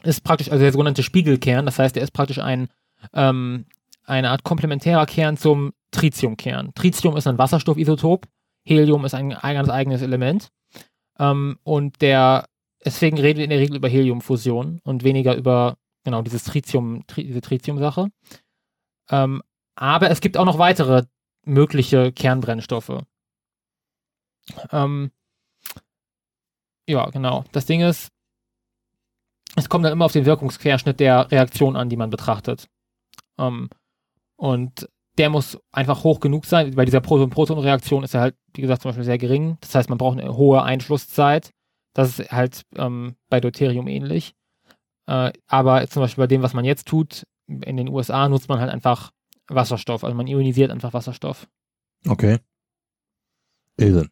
[0.02, 2.68] ist praktisch, also der sogenannte Spiegelkern, das heißt, er ist praktisch ein,
[3.12, 3.66] ähm,
[4.05, 6.72] eine Art komplementärer Kern zum Tritiumkern.
[6.74, 8.26] Tritium ist ein Wasserstoffisotop,
[8.64, 10.48] Helium ist ein, ganz eigenes Element.
[11.18, 12.46] Ähm, und der
[12.85, 17.25] Deswegen reden wir in der Regel über Heliumfusion und weniger über genau dieses Tritium, Tri
[17.25, 18.09] diese Tritium-Sache.
[19.11, 19.42] Ähm,
[19.77, 21.05] aber es gibt auch noch weitere
[21.45, 23.03] mögliche Kernbrennstoffe.
[24.71, 25.11] Ähm,
[26.88, 27.45] ja, genau.
[27.53, 28.11] Das Ding ist,
[29.57, 32.68] es kommt dann immer auf den Wirkungsquerschnitt der Reaktion an, die man betrachtet.
[33.38, 33.71] Ähm,
[34.37, 36.75] und der muss einfach hoch genug sein.
[36.75, 39.59] Bei dieser Proton-Proton-Reaktion ist er halt, wie gesagt, zum Beispiel sehr gering.
[39.61, 41.51] Das heißt, man braucht eine hohe Einschlusszeit.
[41.94, 44.35] Das ist halt ähm, bei Deuterium ähnlich.
[45.07, 48.61] Äh, aber zum Beispiel bei dem, was man jetzt tut, in den USA nutzt man
[48.61, 49.11] halt einfach
[49.48, 50.05] Wasserstoff.
[50.05, 51.48] Also man ionisiert einfach Wasserstoff.
[52.07, 52.38] Okay.
[53.76, 54.09] Irre.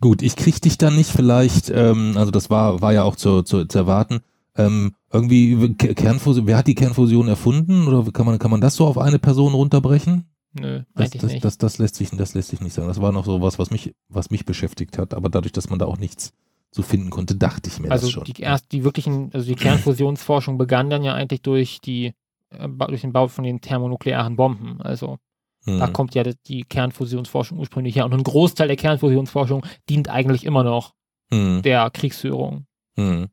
[0.00, 3.42] Gut, ich krieg dich dann nicht vielleicht, ähm, also das war, war ja auch zu,
[3.42, 4.20] zu, zu erwarten,
[4.56, 8.86] ähm, irgendwie Kernfusion, wer hat die Kernfusion erfunden oder kann man, kann man das so
[8.86, 10.24] auf eine Person runterbrechen?
[10.54, 11.44] Nö, das, das, nicht.
[11.44, 12.88] Das, das, lässt sich, das lässt sich nicht sagen.
[12.88, 15.78] Das war noch so was, was mich, was mich beschäftigt hat, aber dadurch, dass man
[15.78, 16.32] da auch nichts
[16.74, 18.24] so finden konnte, dachte ich mir also das schon.
[18.24, 22.14] Die erst die wirklichen, also die Kernfusionsforschung begann dann ja eigentlich durch die
[22.50, 24.80] äh, durch den Bau von den thermonuklearen Bomben.
[24.80, 25.18] Also
[25.64, 25.78] hm.
[25.78, 28.06] da kommt ja die Kernfusionsforschung ursprünglich her.
[28.06, 30.94] Und ein Großteil der Kernfusionsforschung dient eigentlich immer noch
[31.30, 31.60] hm.
[31.62, 32.66] der Kriegsführung.
[32.96, 33.28] Hm.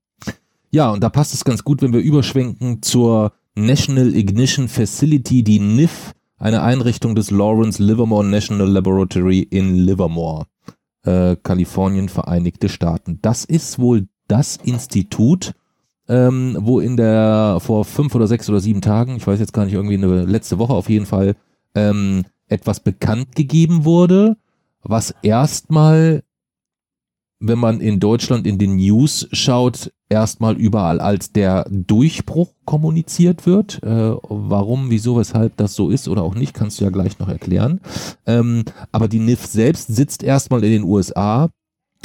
[0.72, 5.60] Ja, und da passt es ganz gut, wenn wir überschwenken zur National Ignition Facility, die
[5.60, 10.46] NIF, eine Einrichtung des Lawrence Livermore National Laboratory in Livermore
[11.04, 13.20] äh, Kalifornien, Vereinigte Staaten.
[13.22, 15.54] Das ist wohl das Institut,
[16.08, 19.66] ähm, wo in der vor fünf oder sechs oder sieben Tagen, ich weiß jetzt gar
[19.66, 21.36] nicht, irgendwie eine letzte Woche auf jeden Fall,
[21.76, 24.38] ähm, etwas bekannt gegeben wurde,
[24.82, 26.24] was erstmal
[27.40, 33.82] wenn man in Deutschland in den News schaut, erstmal überall als der Durchbruch kommuniziert wird.
[33.84, 37.30] Äh, warum, wieso, weshalb das so ist oder auch nicht, kannst du ja gleich noch
[37.30, 37.80] erklären.
[38.26, 41.50] Ähm, aber die NIF selbst sitzt erstmal in den USA,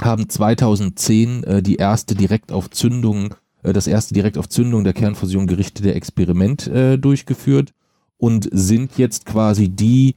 [0.01, 4.92] haben 2010 äh, die erste direkt auf Zündung, äh, das erste direkt auf Zündung der
[4.92, 7.73] Kernfusion gerichtete Experiment äh, durchgeführt
[8.18, 10.14] und sind jetzt quasi die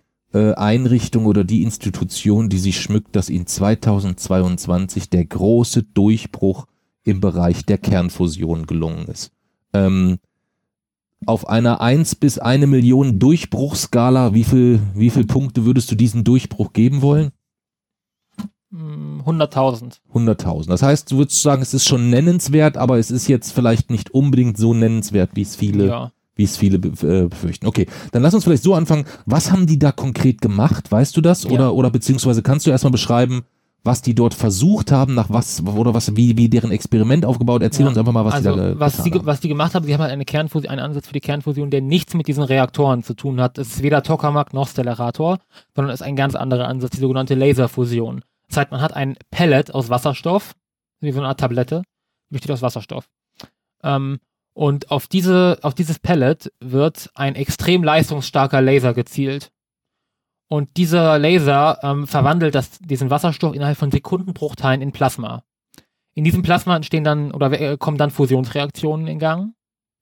[0.57, 6.67] Einrichtung oder die Institution, die sich schmückt, dass ihnen 2022 der große Durchbruch
[7.03, 9.31] im Bereich der Kernfusion gelungen ist.
[9.73, 10.17] Ähm,
[11.25, 16.23] auf einer 1 bis 1 Million Durchbruchskala, wie viel, wie viel Punkte würdest du diesen
[16.23, 17.31] Durchbruch geben wollen?
[18.73, 19.99] 100.000.
[20.11, 20.67] Hm, 100.000.
[20.67, 24.11] Das heißt, du würdest sagen, es ist schon nennenswert, aber es ist jetzt vielleicht nicht
[24.11, 27.67] unbedingt so nennenswert, wie es viele ja wie es viele äh, befürchten.
[27.67, 29.05] Okay, dann lass uns vielleicht so anfangen.
[29.25, 30.91] Was haben die da konkret gemacht?
[30.91, 31.43] Weißt du das?
[31.43, 31.51] Ja.
[31.51, 33.43] Oder, oder beziehungsweise kannst du erstmal beschreiben,
[33.83, 37.63] was die dort versucht haben, nach was, oder was, wie, wie deren Experiment aufgebaut?
[37.63, 37.89] Erzähl ja.
[37.89, 39.25] uns einfach mal, was also, die da was die, haben.
[39.25, 41.81] Was die gemacht haben, sie haben halt eine Kernfusion, einen Ansatz für die Kernfusion, der
[41.81, 43.57] nichts mit diesen Reaktoren zu tun hat.
[43.57, 45.39] Es ist weder Tokamak noch Stellarator,
[45.73, 48.23] sondern es ist ein ganz anderer Ansatz, die sogenannte Laserfusion.
[48.49, 50.53] Das heißt, man hat ein Pellet aus Wasserstoff,
[50.99, 51.83] wie so eine Art Tablette,
[52.29, 53.07] die besteht aus Wasserstoff.
[53.83, 54.19] Ähm,
[54.57, 59.51] Und auf diese, auf dieses Pellet wird ein extrem leistungsstarker Laser gezielt.
[60.49, 65.43] Und dieser Laser ähm, verwandelt das, diesen Wasserstoff innerhalb von Sekundenbruchteilen in Plasma.
[66.15, 69.53] In diesem Plasma entstehen dann oder äh, kommen dann Fusionsreaktionen in Gang.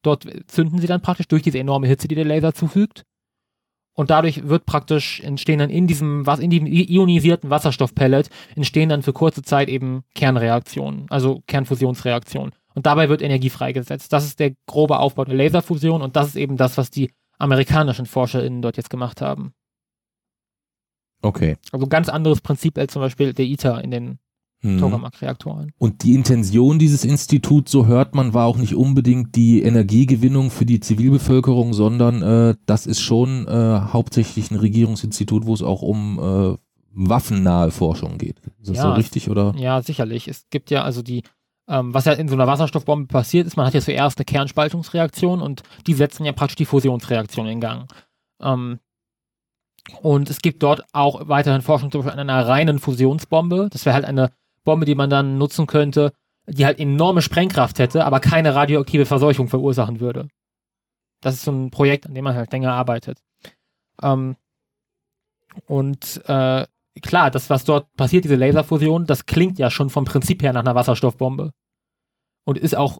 [0.04, 3.04] Dort zünden sie dann praktisch durch diese enorme Hitze, die der Laser zufügt.
[3.94, 9.04] Und dadurch wird praktisch entstehen dann in diesem, was in diesem ionisierten Wasserstoffpellet entstehen dann
[9.04, 12.54] für kurze Zeit eben Kernreaktionen, also Kernfusionsreaktionen.
[12.76, 14.14] Und dabei wird Energie freigesetzt.
[14.14, 18.06] Das ist der grobe Aufbau der Laserfusion und das ist eben das, was die amerikanischen
[18.06, 19.54] ForscherInnen dort jetzt gemacht haben.
[21.22, 21.56] Okay.
[21.72, 24.20] Also ganz anderes Prinzip als zum Beispiel der ITER in den
[24.62, 24.80] Hm.
[24.80, 25.72] Tokamak-Reaktoren.
[25.78, 30.66] Und die Intention dieses Instituts, so hört man, war auch nicht unbedingt die Energiegewinnung für
[30.66, 36.20] die Zivilbevölkerung, sondern äh, das ist schon äh, hauptsächlich ein Regierungsinstitut, wo es auch um
[36.20, 36.58] äh,
[36.94, 38.40] waffennahe Forschung geht.
[38.60, 39.54] Ist das Ja, so richtig oder?
[39.58, 40.28] Ja, sicherlich.
[40.28, 41.24] Es gibt ja also die,
[41.68, 45.42] ähm, was ja in so einer Wasserstoffbombe passiert ist, man hat ja zuerst eine Kernspaltungsreaktion
[45.42, 47.88] und die setzen ja praktisch die Fusionsreaktion in Gang.
[48.42, 48.80] Ähm,
[50.02, 53.70] und es gibt dort auch weiterhin Forschung zum Beispiel an einer reinen Fusionsbombe.
[53.72, 54.32] Das wäre halt eine
[54.64, 56.14] Bombe, die man dann nutzen könnte,
[56.48, 60.28] die halt enorme Sprengkraft hätte, aber keine radioaktive Verseuchung verursachen würde.
[61.22, 63.20] Das ist so ein Projekt, an dem man halt länger arbeitet.
[64.02, 64.36] Ähm,
[65.68, 66.66] und äh,
[67.02, 70.62] klar, das, was dort passiert, diese Laserfusion, das klingt ja schon vom Prinzip her nach
[70.62, 71.52] einer Wasserstoffbombe.
[72.46, 73.00] Und ist auch,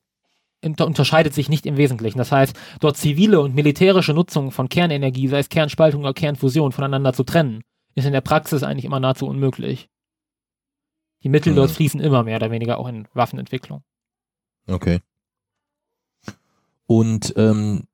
[0.64, 2.18] unter, unterscheidet sich nicht im Wesentlichen.
[2.18, 7.14] Das heißt, dort zivile und militärische Nutzung von Kernenergie, sei es Kernspaltung oder Kernfusion, voneinander
[7.14, 7.62] zu trennen,
[7.94, 9.88] ist in der Praxis eigentlich immer nahezu unmöglich.
[11.24, 11.58] Die Mittel Mhm.
[11.58, 13.84] dort fließen immer mehr oder weniger auch in Waffenentwicklung.
[14.68, 15.00] Okay.
[16.88, 17.88] Und ähm,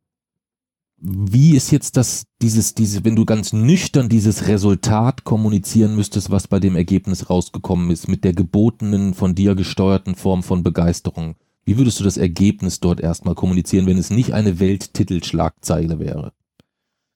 [1.01, 6.47] wie ist jetzt das, dieses, diese, wenn du ganz nüchtern dieses Resultat kommunizieren müsstest, was
[6.47, 11.77] bei dem Ergebnis rausgekommen ist, mit der gebotenen, von dir gesteuerten Form von Begeisterung, wie
[11.77, 16.33] würdest du das Ergebnis dort erstmal kommunizieren, wenn es nicht eine Welttitelschlagzeile wäre?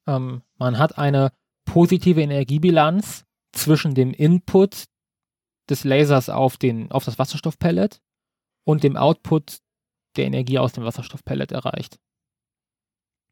[0.08, 1.32] Ähm, man hat eine
[1.65, 4.86] positive Energiebilanz zwischen dem Input
[5.69, 8.02] des Lasers auf, den, auf das Wasserstoffpellet
[8.63, 9.60] und dem Output
[10.15, 12.00] der Energie aus dem Wasserstoffpellet erreicht.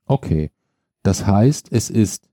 [0.06, 0.52] Okay.
[1.04, 2.30] Das heißt, es ist,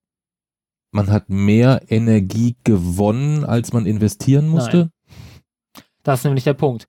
[0.92, 4.90] man hat mehr Energie gewonnen, als man investieren musste?
[6.02, 6.87] Das ist nämlich der Punkt.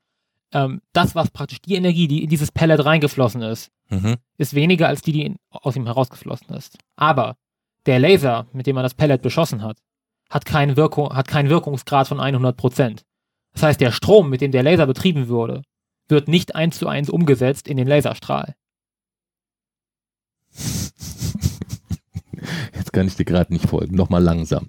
[0.54, 4.16] Ähm, das, was praktisch die Energie, die in dieses Pellet reingeflossen ist, Mhm.
[4.38, 6.78] ist weniger als die, die aus ihm herausgeflossen ist.
[6.96, 7.36] Aber
[7.86, 9.80] der Laser, mit dem man das Pellet beschossen hat,
[10.30, 13.04] hat keinen, Wirkung, hat keinen Wirkungsgrad von 100 Prozent.
[13.54, 15.62] Das heißt, der Strom, mit dem der Laser betrieben wurde,
[16.08, 18.56] wird nicht eins zu eins umgesetzt in den Laserstrahl.
[22.92, 23.96] Jetzt kann ich dir gerade nicht folgen.
[23.96, 24.68] Nochmal langsam.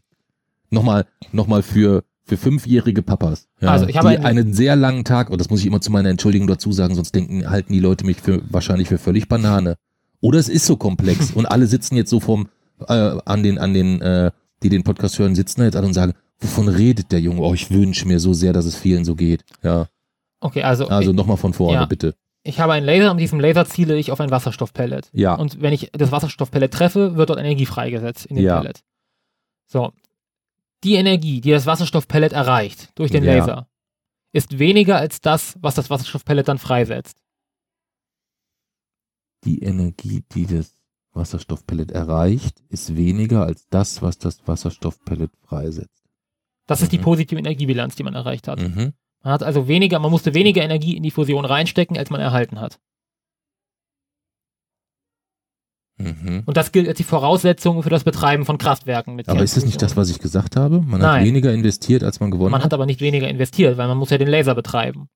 [0.71, 3.49] Nochmal, nochmal für, für fünfjährige Papas.
[3.61, 5.81] Ja, Also ich habe die einen- einen sehr langen Tag, und das muss ich immer
[5.81, 9.29] zu meiner Entschuldigung dazu sagen, sonst denken, halten die Leute mich für, wahrscheinlich für völlig
[9.29, 9.77] Banane.
[10.21, 12.49] Oder es ist so komplex und alle sitzen jetzt so vom,
[12.87, 14.31] äh, an den, an den, äh,
[14.63, 17.41] die den Podcast hören, sitzen da jetzt alle und sagen, wovon redet der Junge?
[17.41, 19.45] Oh, ich wünsche mir so sehr, dass es vielen so geht.
[19.65, 19.89] Ja.
[20.41, 21.85] Okay, also, Also nochmal von vorne, Ja.
[21.87, 22.15] bitte.
[22.45, 25.11] Ich habe einen Laser und mit diesem Laser ziele ich auf ein Wasserstoffpellet.
[25.13, 25.35] Ja.
[25.35, 28.61] Und wenn ich das Wasserstoffpellet treffe, wird dort Energie freigesetzt in dem Ja.
[28.61, 28.83] Pellet.
[29.67, 29.93] So.
[30.85, 33.37] Die Energie, die das Wasserstoffpellet erreicht durch den Ja.
[33.37, 33.69] Laser,
[34.33, 37.19] ist weniger als das, was das Wasserstoffpellet dann freisetzt.
[39.45, 40.77] Die Energie, die das
[41.13, 46.03] Wasserstoffpellet erreicht, ist weniger als das, was das Wasserstoffpellet freisetzt.
[46.67, 47.03] Das ist die Mhm.
[47.03, 48.61] positive Energiebilanz, die man erreicht hat.
[48.61, 48.93] Mhm.
[49.23, 52.61] Man hat also weniger, man musste weniger Energie in die Fusion reinstecken, als man erhalten
[52.61, 52.79] hat.
[55.99, 56.43] Mhm.
[56.47, 59.65] Und das gilt als die Voraussetzung für das Betreiben von Kraftwerken mit Aber ist das
[59.65, 60.81] nicht das, was ich gesagt habe?
[60.81, 61.27] Man hat Nein.
[61.27, 62.67] weniger investiert, als man gewonnen Man hat?
[62.67, 65.09] hat aber nicht weniger investiert, weil man muss ja den Laser betreiben.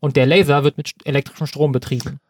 [0.00, 2.20] Und der Laser wird mit elektrischem Strom betrieben.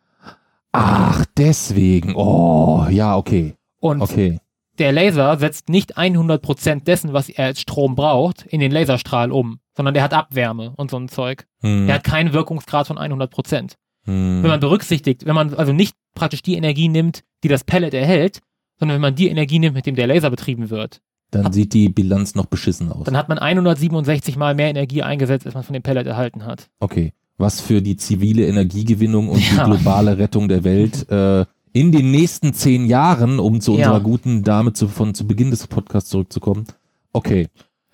[0.72, 2.14] Ach, deswegen.
[2.16, 3.54] Oh, ja, okay.
[3.78, 4.40] Und Okay.
[4.80, 9.60] Der Laser setzt nicht 100% dessen, was er als Strom braucht, in den Laserstrahl um,
[9.76, 11.46] sondern der hat Abwärme und so ein Zeug.
[11.60, 11.86] Hm.
[11.86, 13.74] Der hat keinen Wirkungsgrad von 100%.
[14.06, 14.42] Hm.
[14.42, 18.40] Wenn man berücksichtigt, wenn man also nicht praktisch die Energie nimmt, die das Pellet erhält,
[18.78, 21.88] sondern wenn man die Energie nimmt, mit dem der Laser betrieben wird, Dann sieht die
[21.90, 23.04] Bilanz noch beschissen aus.
[23.04, 26.68] dann hat man 167 mal mehr Energie eingesetzt, als man von dem Pellet erhalten hat.
[26.80, 27.12] Okay.
[27.36, 29.64] Was für die zivile Energiegewinnung und Ja.
[29.64, 33.78] die globale Rettung der Welt äh, in den nächsten zehn Jahren, um zu Ja.
[33.92, 36.64] unserer guten Dame zu, von zu Beginn des Podcasts zurückzukommen.
[37.12, 37.48] Okay,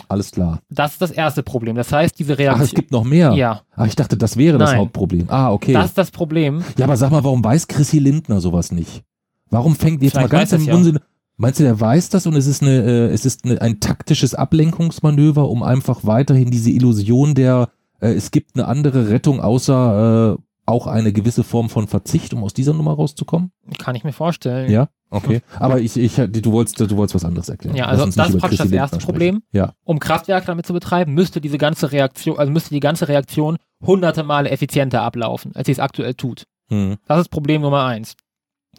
[0.08, 0.60] alles klar.
[0.70, 1.76] Das ist das erste Problem.
[1.76, 2.64] Das heißt, diese Ach, Reaktion.
[2.64, 3.32] es gibt noch mehr.
[3.32, 4.80] ja, Ach, ich dachte, das wäre das Nein.
[4.80, 5.24] Hauptproblem.
[5.28, 5.72] Ah, okay.
[5.72, 6.62] das ist das Problem.
[6.78, 9.02] Ja, aber sag mal, warum weiß Chrissy Lindner sowas nicht?
[9.50, 10.74] Warum fängt jetzt Vielleicht mal ganz im ja.
[10.74, 10.98] Unsinn,
[11.36, 14.34] meinst du, der weiß das und es ist eine, äh, es ist eine, ein taktisches
[14.34, 17.68] Ablenkungsmanöver, um einfach weiterhin diese Illusion der,
[18.00, 22.42] äh, es gibt eine andere Rettung außer, äh, auch eine gewisse Form von Verzicht, um
[22.44, 23.52] aus dieser Nummer rauszukommen?
[23.78, 24.70] Kann ich mir vorstellen.
[24.70, 25.40] Ja, okay.
[25.58, 27.76] Aber ich, ich, du wolltest, du wolltest was anderes erklären.
[27.76, 29.42] Ja, also das ist praktisch das erste Problem.
[29.52, 29.72] Ja.
[29.84, 34.22] Um Kraftwerke damit zu betreiben, müsste diese ganze Reaktion, also müsste die ganze Reaktion hunderte
[34.24, 36.44] Male effizienter ablaufen, als sie es aktuell tut.
[36.68, 38.14] Hm, Das ist Problem Nummer eins.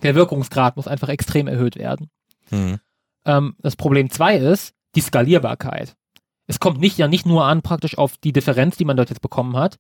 [0.04, 2.10] Der Wirkungsgrad muss einfach extrem erhöht werden.
[2.50, 2.78] hm,
[3.26, 5.95] Ähm, das Problem zwei ist die Skalierbarkeit.
[6.47, 9.21] Es kommt nicht ja nicht nur an praktisch auf die Differenz, die man dort jetzt
[9.21, 9.78] bekommen hat,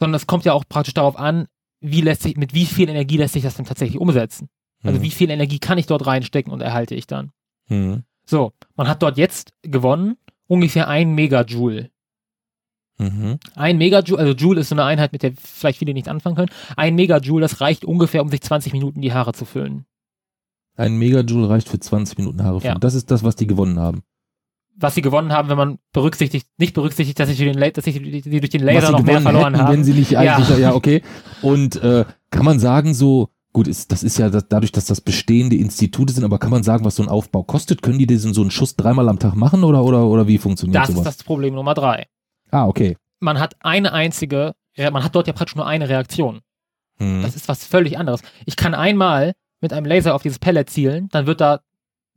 [0.00, 1.46] sondern es kommt ja auch praktisch darauf an,
[1.80, 4.48] wie lässt sich, mit wie viel Energie lässt sich das denn tatsächlich umsetzen.
[4.82, 7.30] Also hm, wie viel Energie kann ich dort reinstecken und erhalte ich dann.
[7.68, 11.90] hm, So, man hat dort jetzt gewonnen ungefähr ein Megajoule.
[12.98, 13.38] mhm.
[13.54, 16.50] Ein Megajoule, also Joule ist so eine Einheit, mit der vielleicht viele nichts anfangen können.
[16.76, 19.84] Ein Megajoule, das reicht ungefähr, um sich 20 Minuten die Haare zu füllen.
[20.76, 22.60] Ein Megajoule reicht für 20 Minuten Haare.
[22.62, 22.74] Ja.
[22.78, 24.02] Das ist das, was die gewonnen haben.
[24.80, 28.22] Was sie gewonnen haben, wenn man berücksichtigt, nicht berücksichtigt, dass, ich durch den, dass die
[28.22, 29.72] die durch den Laser sie noch mehr verloren hätten, haben.
[29.74, 30.20] wenn sie nicht Ja.
[30.36, 31.02] eigentlich, ja, okay.
[31.42, 35.00] Und äh, kann man sagen, so, gut, ist, das ist ja das, dadurch, dass das
[35.00, 37.82] bestehende Institute sind, aber kann man sagen, was so ein Aufbau kostet?
[37.82, 40.82] Können die diesen so einen Schuss dreimal am Tag machen oder, oder, oder wie funktioniert
[40.82, 41.16] das ist sowas?
[41.16, 42.06] das Problem Nummer drei.
[42.50, 42.96] ah, okay.
[43.22, 46.40] Man hat eine einzige, ja, man hat dort ja praktisch nur eine Reaktion.
[46.98, 47.20] Hm.
[47.22, 48.22] Das ist was völlig anderes.
[48.46, 51.60] Ich kann einmal mit einem Laser auf dieses Pellet zielen, dann wird da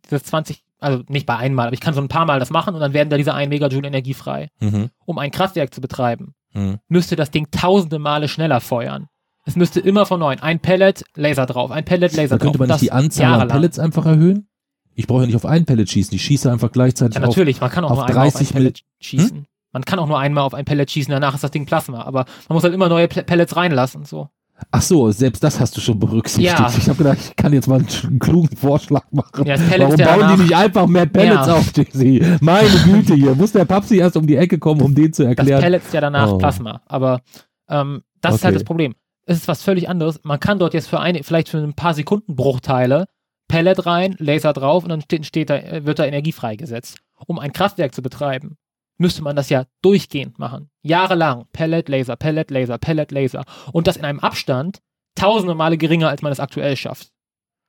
[0.05, 2.73] dieses 20, also nicht bei einmal, aber ich kann so ein paar Mal das machen
[2.75, 4.49] und dann werden da diese 1 Megajoule Energie frei.
[4.59, 4.89] Mhm.
[5.05, 6.77] Um ein Kraftwerk zu betreiben, Mhm.
[6.87, 9.07] müsste das Ding tausende Male schneller feuern.
[9.45, 12.59] Es müsste immer von neuem ein Pellet, Laser drauf, ein Pellet, Laser Da könnte drauf.
[12.59, 13.47] man Das nicht die Anzahl an jahrelang.
[13.57, 14.47] Pellets einfach erhöhen?
[14.95, 17.29] Ich brauche ja nicht auf ein Pellet schießen, ich schieße einfach gleichzeitig Ja, auf.
[17.29, 19.45] natürlich, man kann auch nur einmal auf ein 30 Pellet schießen.
[19.71, 22.03] Man kann auch nur einmal auf ein Pellet schießen, danach ist das Ding Plasma.
[22.03, 24.05] Aber man muss halt immer neue Pellets reinlassen.
[24.05, 24.29] So.
[24.71, 26.57] Ach so, selbst das hast du schon berücksichtigt.
[26.57, 26.71] Ja.
[26.77, 29.45] Ich habe gedacht, ich kann jetzt mal einen, klugen Vorschlag machen.
[29.45, 31.53] Ja, das Warum bauen danach- die nicht einfach mehr Pellets Ja.
[31.55, 32.37] auf, Jesse?
[32.41, 33.35] Meine Güte hier.
[33.35, 35.61] Muss der Papsi erst um die Ecke kommen, um den zu Das erklären?
[35.61, 36.37] Pellet ist ja danach Oh.
[36.37, 36.81] Plasma.
[36.85, 37.21] Aber
[37.69, 38.59] ähm, das ist halt Okay.
[38.59, 38.95] das Problem.
[39.25, 40.19] Es ist was völlig anderes.
[40.23, 43.05] Man kann dort jetzt für eine, vielleicht für ein paar Sekunden Bruchteile
[43.47, 46.99] Pellet rein, Laser drauf und dann steht, steht da, äh, wird da Energie freigesetzt.
[47.27, 48.57] Um ein Kraftwerk zu betreiben,
[48.97, 50.69] müsste man das ja durchgehend machen.
[50.81, 51.45] Jahrelang.
[51.53, 53.43] Pellet, Laser, Pellet, Laser, Pellet, Laser.
[53.71, 54.79] Und das in einem Abstand
[55.15, 57.09] tausende Male geringer, als man es aktuell schafft.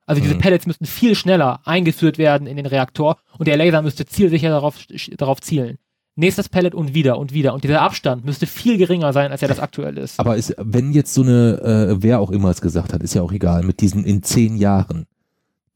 [0.07, 0.39] Also diese Mhm.
[0.39, 4.77] Pellets müssten viel schneller eingeführt werden in den Reaktor und der Laser müsste zielsicher darauf,
[5.17, 5.77] darauf zielen.
[6.17, 7.53] Nächstes Pellet und wieder und wieder.
[7.53, 10.19] Und dieser Abstand müsste viel geringer sein, als er das aktuell ist.
[10.19, 11.59] Aber ist, wenn jetzt so eine,
[11.91, 14.55] äh, wer auch immer es gesagt hat, ist ja auch egal, mit diesen in zehn
[14.55, 15.07] Jahren,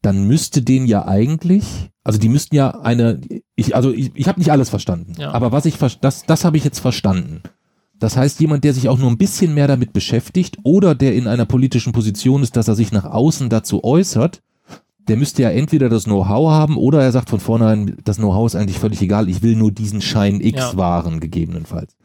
[0.02, 3.20] dann müsste den ja eigentlich, also die müssten ja eine,
[3.56, 5.32] ich, also ich, ich habe nicht alles verstanden, Ja.
[5.32, 7.42] aber was ich, das, das habe ich jetzt verstanden.
[8.00, 11.28] Das heißt, jemand, der sich auch nur ein bisschen mehr damit beschäftigt oder der in
[11.28, 14.42] einer politischen Position ist, dass er sich nach außen dazu äußert,
[15.10, 18.56] der müsste ja entweder das Know-how haben oder er sagt von vornherein, das Know-how ist
[18.56, 20.78] eigentlich völlig egal, ich will nur diesen Schein X Ja.
[20.78, 21.98] wahren, gegebenenfalls.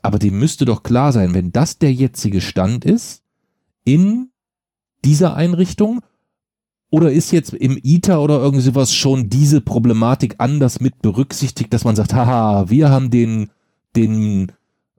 [0.00, 3.22] Aber dem müsste doch klar sein, wenn das der jetzige Stand ist,
[3.84, 4.30] in
[5.04, 6.00] dieser Einrichtung,
[6.94, 11.82] oder ist jetzt im ITER oder irgendwie sowas schon diese Problematik anders mit berücksichtigt, dass
[11.82, 13.50] man sagt, haha, wir haben den,
[13.96, 14.52] den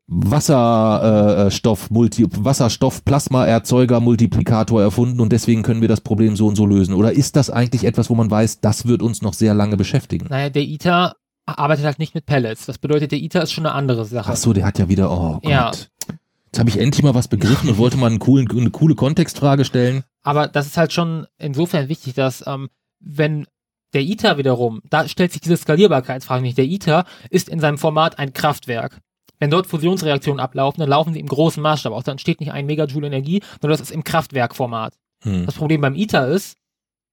[0.08, 6.94] Wasserstoff, Multi, Wasserstoff-Plasma-Erzeuger, Multiplikator erfunden und deswegen können wir das Problem so und so lösen?
[6.94, 10.28] Oder ist das eigentlich etwas, wo man weiß, das wird uns noch sehr lange beschäftigen?
[10.30, 12.66] Naja, der ITER arbeitet halt nicht mit Pellets.
[12.66, 14.34] Das bedeutet, der ITER ist schon eine andere Sache.
[14.34, 15.50] Ach so, der hat ja wieder, oh Gott.
[15.50, 15.72] Ja.
[15.72, 19.64] Jetzt habe ich endlich mal was begriffen und wollte mal einen coolen, eine coole Kontextfrage
[19.64, 20.04] stellen.
[20.26, 23.46] Aber das ist halt schon insofern wichtig, dass ähm, wenn
[23.94, 26.58] der ITER wiederum, da stellt sich diese Skalierbarkeitsfrage nicht.
[26.58, 29.00] Der ITER ist in seinem Format ein Kraftwerk.
[29.40, 32.06] Wenn dort Fusionsreaktionen ablaufen, dann laufen sie im großen Maßstab aus.
[32.06, 34.96] Dann entsteht nicht ein Megajoule Energie, sondern das ist im Kraftwerkformat.
[35.22, 35.46] Hm.
[35.46, 36.58] Das Problem beim ITER ist,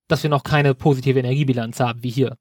[0.09, 2.37] dass wir noch keine positive Energiebilanz haben, wie hier.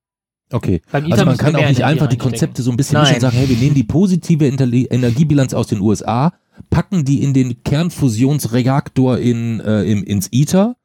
[0.54, 0.82] Okay.
[0.92, 2.18] Also man kann auch nicht Energie einfach die.
[2.18, 5.68] Konzepte so ein bisschen mischen und sagen, hey, wir nehmen die positive Interli- Energiebilanz aus
[5.68, 6.34] den USA,
[6.70, 10.76] packen die in den Kernfusionsreaktor in, äh, im, ins ITER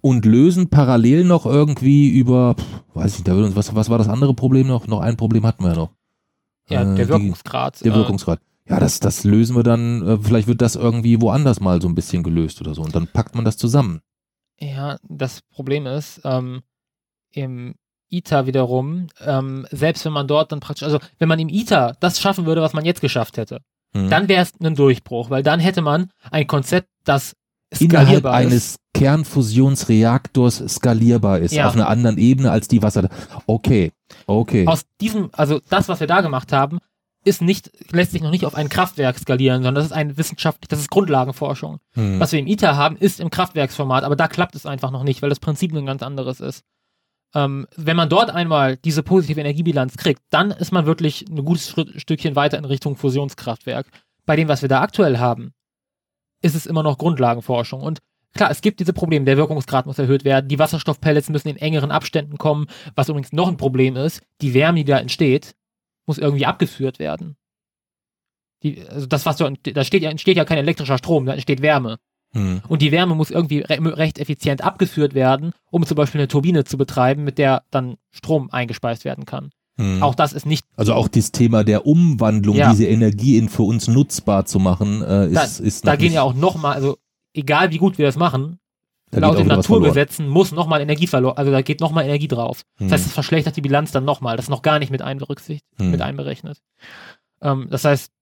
[0.00, 2.54] und lösen parallel noch irgendwie über,
[2.94, 4.86] weiß ich nicht, da würde uns, was, was war das andere Problem noch?
[4.86, 5.90] Noch ein Problem hatten wir ja noch.
[6.68, 7.84] Ja, Äh, der die- Wirkungsgrad.
[7.84, 8.40] Der äh, Wirkungsgrad.
[8.68, 11.94] Ja, das, das lösen wir dann, äh, vielleicht wird das irgendwie woanders mal so ein
[11.94, 14.00] bisschen gelöst oder so und dann packt man das zusammen.
[14.60, 16.60] Ja, das Problem ist, ähm,
[17.32, 17.74] im
[18.10, 22.20] ITER wiederum, ähm, selbst wenn man dort dann praktisch, also wenn man im ITER das
[22.20, 23.60] schaffen würde, was man jetzt geschafft hätte,
[23.94, 24.10] Hm.
[24.10, 27.34] dann wäre es ein Durchbruch, weil dann hätte man ein Konzept, das
[27.78, 31.66] Innerhalb eines Kernfusionsreaktors skalierbar ist, Ja.
[31.68, 33.08] auf einer anderen Ebene als die Wasser.
[33.46, 33.92] Okay,
[34.26, 34.66] okay.
[34.66, 36.78] Aus diesem, also das, was wir da gemacht haben,
[37.24, 40.68] ist nicht, lässt sich noch nicht auf ein Kraftwerk skalieren, sondern das ist ein wissenschaftlich,
[40.68, 41.78] das ist Grundlagenforschung.
[41.94, 42.18] Hm.
[42.20, 45.20] Was wir im ITER haben, ist im Kraftwerksformat, aber da klappt es einfach noch nicht,
[45.20, 46.62] weil das Prinzip ein ganz anderes ist.
[47.34, 51.68] Ähm, wenn man dort einmal diese positive Energiebilanz kriegt, dann ist man wirklich ein gutes
[51.68, 53.86] Schritt, Stückchen weiter in Richtung Fusionskraftwerk.
[54.24, 55.52] Bei dem, was wir da aktuell haben,
[56.42, 57.82] ist es immer noch Grundlagenforschung.
[57.82, 57.98] Und
[58.34, 59.24] klar, es gibt diese Probleme.
[59.24, 60.48] Der Wirkungsgrad muss erhöht werden.
[60.48, 62.66] Die Wasserstoffpellets müssen in engeren Abständen kommen.
[62.94, 65.54] Was übrigens noch ein Problem ist, die Wärme, die da entsteht,
[66.06, 67.36] muss irgendwie abgeführt werden.
[68.62, 71.98] Die, also das, was so, da steht entsteht ja kein elektrischer Strom, da entsteht Wärme.
[72.32, 72.60] Hm.
[72.68, 76.64] Und die Wärme muss irgendwie re recht effizient abgeführt werden, um zum Beispiel eine Turbine
[76.64, 79.50] zu betreiben, mit der dann Strom eingespeist werden kann.
[79.76, 80.02] Hm.
[80.02, 80.64] Auch das ist nicht.
[80.76, 82.70] Also auch das Thema der Umwandlung, ja.
[82.70, 86.22] diese Energie in für uns nutzbar zu machen, äh, ist, da, ist Da gehen ja
[86.22, 86.98] auch nochmal, also
[87.32, 88.58] egal wie gut wir das machen,
[89.10, 92.62] da laut den Naturgesetzen muss nochmal Energie verloren, also da geht nochmal Energie drauf.
[92.76, 92.88] Hm.
[92.88, 94.36] Das heißt, es verschlechtert die Bilanz dann nochmal.
[94.36, 95.90] Das ist noch gar nicht mit einberücksichtigt, hm.
[95.90, 96.60] mit einberechnet.
[97.40, 98.12] Ähm, das heißt,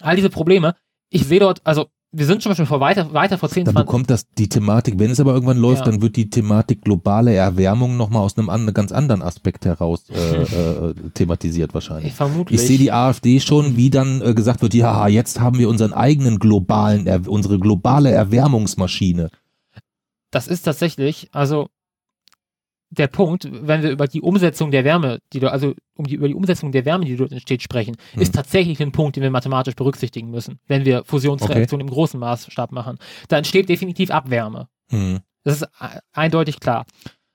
[0.00, 0.74] all diese Probleme,
[1.08, 3.86] ich sehe dort, also wir sind zum Beispiel vor weiter, weiter vor 10, Dann 20
[3.86, 5.90] bekommt das die Thematik, wenn es aber irgendwann läuft, ja.
[5.90, 10.42] dann wird die Thematik globale Erwärmung nochmal aus einem, einem ganz anderen Aspekt heraus äh,
[10.42, 12.14] äh, thematisiert wahrscheinlich.
[12.14, 12.60] Vermutlich.
[12.60, 15.92] Ich sehe die AfD schon, wie dann äh, gesagt wird, ja, jetzt haben wir unseren
[15.92, 19.30] eigenen globalen, unsere globale Erwärmungsmaschine.
[20.30, 21.68] Das ist tatsächlich, also
[22.90, 26.28] der Punkt, wenn wir über die Umsetzung der Wärme, die da, also um die, über
[26.28, 28.22] die Umsetzung der Wärme, die dort entsteht, sprechen, hm.
[28.22, 31.90] ist tatsächlich ein Punkt, den wir mathematisch berücksichtigen müssen, wenn wir Fusionsreaktionen okay.
[31.90, 32.98] im großen Maßstab machen.
[33.28, 34.68] Da entsteht definitiv Abwärme.
[34.90, 35.20] Hm.
[35.44, 35.68] Das ist
[36.12, 36.86] eindeutig klar.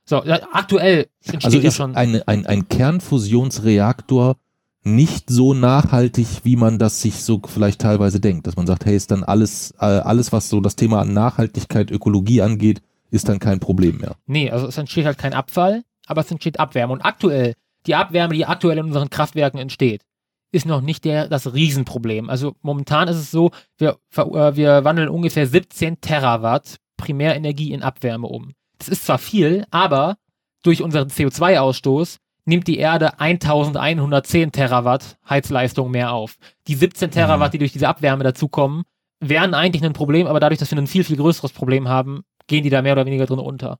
[0.05, 1.95] So, aktuell entsteht also ja schon.
[1.95, 4.37] Ein, ein, ein Kernfusionsreaktor
[4.83, 8.95] nicht so nachhaltig, wie man das sich so vielleicht teilweise denkt, dass man sagt, hey,
[8.95, 12.81] ist dann alles, äh, alles, was so das Thema Nachhaltigkeit, Ökologie angeht,
[13.11, 14.15] ist dann kein Problem mehr.
[14.25, 16.93] Nee, also es entsteht halt kein Abfall, aber es entsteht Abwärme.
[16.93, 17.53] Und aktuell,
[17.85, 20.03] die Abwärme, die aktuell in unseren Kraftwerken entsteht,
[20.51, 22.29] ist noch nicht der, das Riesenproblem.
[22.29, 28.27] Also momentan ist es so, wir, äh, wir wandeln ungefähr 17 Terawatt Primärenergie in Abwärme
[28.27, 28.51] um.
[28.77, 30.17] Das ist zwar viel, aber
[30.63, 36.35] durch unseren CO2-Ausstoß nimmt die Erde 1110 Terawatt Heizleistung mehr auf.
[36.67, 37.51] Die 17 Terawatt, mhm.
[37.53, 38.83] die durch diese Abwärme dazukommen,
[39.19, 42.63] wären eigentlich ein Problem, aber dadurch, dass wir ein viel, viel größeres Problem haben, gehen
[42.63, 43.79] die da mehr oder weniger drin unter.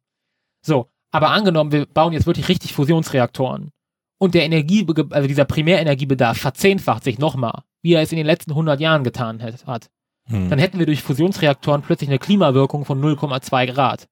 [0.65, 3.71] So, aber angenommen, wir bauen jetzt wirklich richtig Fusionsreaktoren
[4.17, 8.51] und der Energie, also dieser Primärenergiebedarf verzehnfacht sich nochmal, wie er es in den letzten
[8.51, 9.89] 100 Jahren getan hat,
[10.27, 10.49] hm.
[10.49, 14.07] dann hätten wir durch Fusionsreaktoren plötzlich eine Klimawirkung von 0,2 Grad.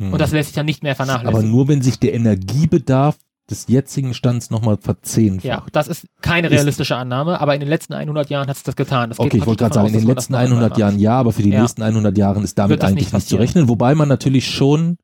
[0.00, 0.12] Hm.
[0.12, 1.38] Und das lässt sich dann nicht mehr vernachlässigen.
[1.38, 3.16] Aber nur wenn sich der Energiebedarf
[3.50, 5.44] des jetzigen Stands nochmal verzehnfacht.
[5.44, 8.62] Ja, das ist keine realistische ist, Annahme, aber in den letzten 100 Jahren hat es
[8.62, 9.10] das getan.
[9.10, 11.42] Das okay, ich wollte gerade sagen, aus, in den letzten 100 Jahren ja, aber für
[11.42, 11.60] die ja.
[11.60, 14.98] nächsten 100 Jahren ist damit eigentlich nicht, nicht zu rechnen, wobei man natürlich schon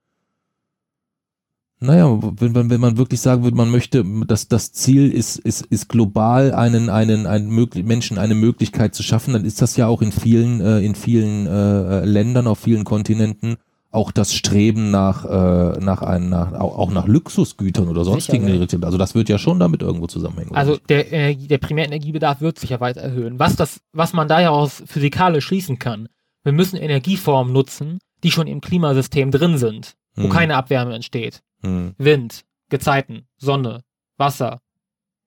[1.82, 5.66] naja, wenn man, wenn man wirklich sagen würde, man möchte, dass das Ziel ist, ist,
[5.66, 9.88] ist global einen, einen, einen möglich, Menschen eine Möglichkeit zu schaffen, dann ist das ja
[9.88, 13.57] auch in vielen, äh, in vielen äh, Ländern, auf vielen Kontinenten
[13.93, 18.47] auch das Streben nach, äh, nach, ein, nach auch, nach Luxusgütern oder sonstigen.
[18.47, 20.55] Sicher, also das wird ja schon damit irgendwo zusammenhängen.
[20.55, 23.38] Also der, äh, der Primärenergiebedarf wird sich ja weiter erhöhen.
[23.38, 26.09] Was, das, was man da ja aus physikalisch schließen kann,
[26.43, 30.30] wir müssen Energieformen nutzen, die schon im Klimasystem drin sind, wo hm.
[30.30, 31.43] keine Abwärme entsteht.
[31.61, 31.95] Hm.
[31.99, 33.82] Wind, Gezeiten, Sonne,
[34.16, 34.61] Wasser.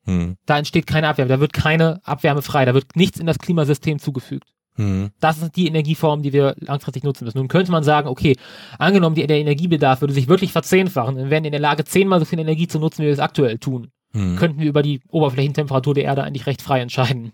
[0.05, 0.37] Hm.
[0.47, 3.99] Da entsteht keine Abwärme, da wird keine Abwärme frei, da wird nichts in das Klimasystem
[3.99, 4.54] zugefügt.
[4.77, 5.11] Mhm.
[5.19, 7.37] Das sind die Energieformen, die wir langfristig nutzen müssen.
[7.37, 8.35] Nun könnte man sagen, okay,
[8.77, 12.25] angenommen, der Energiebedarf würde sich wirklich verzehnfachen, dann wären wir in der Lage, zehnmal so
[12.25, 13.91] viel Energie zu nutzen, wie wir es aktuell tun.
[14.13, 14.35] Mhm.
[14.37, 17.33] Könnten wir über die Oberflächentemperatur der Erde eigentlich recht frei entscheiden.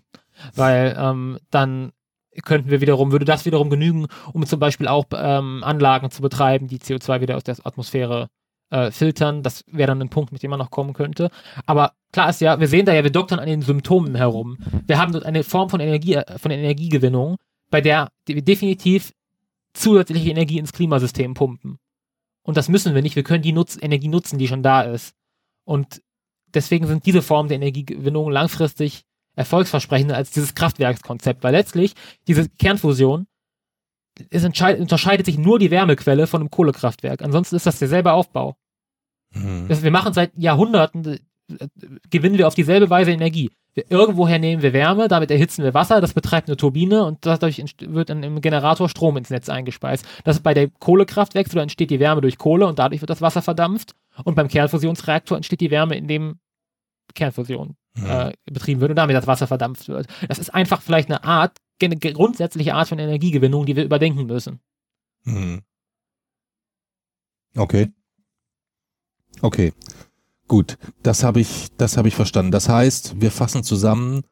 [0.54, 1.92] Weil ähm, dann
[2.44, 6.66] könnten wir wiederum, würde das wiederum genügen, um zum Beispiel auch ähm, Anlagen zu betreiben,
[6.66, 8.28] die CO2 wieder aus der Atmosphäre
[8.72, 9.42] äh, filtern.
[9.42, 11.30] Das wäre dann ein Punkt, mit dem man noch kommen könnte.
[11.66, 14.58] Aber klar ist ja, wir sehen da ja, wir doktern an den Symptomen herum.
[14.86, 17.36] Wir haben dort eine Form von Energie, äh, von Energiegewinnung,
[17.70, 19.12] bei der wir definitiv
[19.74, 21.78] zusätzliche Energie ins Klimasystem pumpen.
[22.42, 23.14] Und das müssen wir nicht.
[23.14, 25.14] Wir können die Nutz Energie nutzen, die schon da ist.
[25.64, 26.02] Und
[26.54, 29.04] deswegen sind diese Formen der Energiegewinnung langfristig
[29.36, 31.94] erfolgsversprechender als dieses Kraftwerkskonzept, weil letztlich
[32.26, 33.26] diese Kernfusion
[34.78, 37.22] unterscheidet sich nur die Wärmequelle von einem Kohlekraftwerk.
[37.22, 38.56] Ansonsten ist das derselbe Aufbau.
[39.34, 39.68] Mhm.
[39.68, 41.18] Das, wir machen seit Jahrhunderten, äh,
[42.10, 43.50] gewinnen wir auf dieselbe Weise Energie.
[43.74, 47.62] Wir, irgendwoher nehmen wir Wärme, damit erhitzen wir Wasser, das betreibt eine Turbine und dadurch
[47.80, 50.06] wird dann im Generator Strom ins Netz eingespeist.
[50.24, 53.42] Das ist bei der da entsteht die Wärme durch Kohle und dadurch wird das Wasser
[53.42, 53.94] verdampft.
[54.24, 56.38] Und beim Kernfusionsreaktor entsteht die Wärme, indem
[57.14, 58.06] Kernfusion mhm.
[58.06, 60.06] äh, betrieben wird und damit das Wasser verdampft wird.
[60.28, 64.60] Das ist einfach vielleicht eine Art, eine grundsätzliche Art von Energiegewinnung, die wir überdenken müssen.
[65.24, 65.62] Mhm.
[67.56, 67.92] Okay.
[69.42, 69.72] Okay.
[70.48, 72.52] Gut, das habe ich, das habe ich verstanden.
[72.52, 74.22] Das heißt, wir fassen zusammen,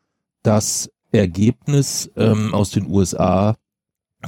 [0.42, 3.56] das Ergebnis ähm, aus den USA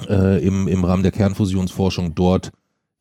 [0.09, 2.51] äh, im, im Rahmen der Kernfusionsforschung dort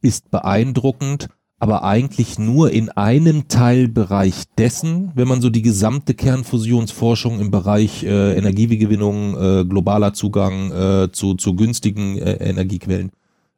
[0.01, 7.39] ist beeindruckend, aber eigentlich nur in einem Teilbereich dessen, wenn man so die gesamte Kernfusionsforschung
[7.39, 13.11] im Bereich äh, Energiegewinnung, äh, globaler Zugang äh, zu, zu günstigen äh, Energiequellen,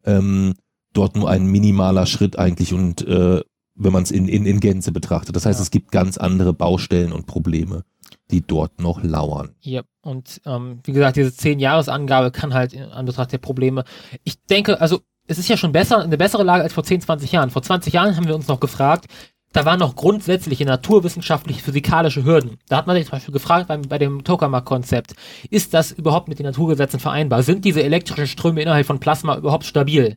[0.05, 0.53] ähm,
[0.93, 3.41] dort nur ein minimaler Schritt eigentlich und äh,
[3.75, 5.35] wenn man es in, in, in Gänze betrachtet.
[5.35, 5.63] Das heißt, ja.
[5.63, 7.83] es gibt ganz andere Baustellen und Probleme,
[8.31, 9.55] die dort noch lauern.
[9.61, 13.83] Ja, und ähm, wie gesagt, diese Zehn-Jahres-Angabe kann halt in Anbetracht der Probleme.
[14.23, 17.31] Ich denke, also es ist ja schon besser, eine bessere Lage als vor 10, 20
[17.31, 17.49] Jahren.
[17.49, 19.07] Vor 20 Jahren haben wir uns noch gefragt,
[19.53, 22.57] da waren noch grundsätzliche naturwissenschaftliche, physikalische Hürden.
[22.67, 25.13] Da hat man sich zum Beispiel gefragt bei, bei dem Tokamak-Konzept,
[25.51, 27.43] ist das überhaupt mit den Naturgesetzen vereinbar?
[27.43, 30.15] Sind diese elektrischen Ströme innerhalb von Plasma überhaupt stabil?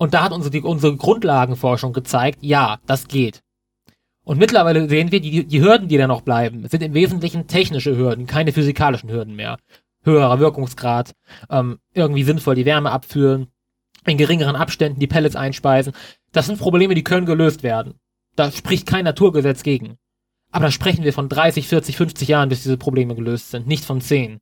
[0.00, 3.42] Und da hat unsere, die, unsere Grundlagenforschung gezeigt, ja, das geht.
[4.24, 7.94] Und mittlerweile sehen wir, die, die Hürden, die da noch bleiben, sind im Wesentlichen technische
[7.94, 9.58] Hürden, keine physikalischen Hürden mehr
[10.02, 11.14] höherer Wirkungsgrad,
[11.50, 13.48] ähm, irgendwie sinnvoll die Wärme abführen,
[14.06, 15.92] in geringeren Abständen die Pellets einspeisen.
[16.32, 18.00] Das sind Probleme, die können gelöst werden.
[18.36, 19.98] Da spricht kein Naturgesetz gegen.
[20.50, 23.84] Aber da sprechen wir von 30, 40, 50 Jahren, bis diese Probleme gelöst sind, nicht
[23.84, 24.38] von 10.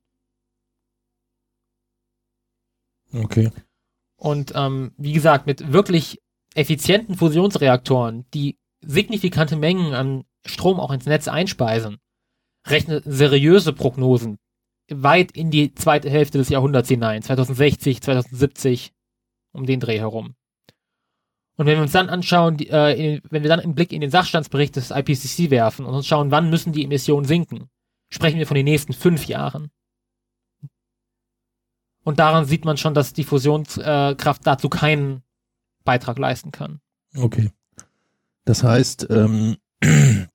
[3.11, 3.51] Okay.
[4.19, 6.19] Und ähm, wie gesagt, mit wirklich
[6.53, 11.97] effizienten Fusionsreaktoren, die signifikante Mengen an Strom auch ins Netz einspeisen,
[12.67, 14.37] rechnen seriöse Prognosen
[14.91, 18.91] weit in die zweite Hälfte des Jahrhunderts hinein, 2060, 2070,
[19.53, 20.35] um den Dreh herum.
[21.55, 24.11] Und wenn wir uns dann anschauen, die, äh, wenn wir dann einen Blick in den
[24.11, 27.69] Sachstandsbericht des IPCC werfen und uns schauen, wann müssen die Emissionen sinken,
[28.11, 29.69] sprechen wir von den nächsten fünf Jahren.
[32.09, 35.21] Und daran sieht man schon, dass die Fusionskraft dazu keinen
[35.85, 36.79] Beitrag leisten kann.
[37.15, 37.51] Okay.
[38.45, 39.57] Das heißt, ähm,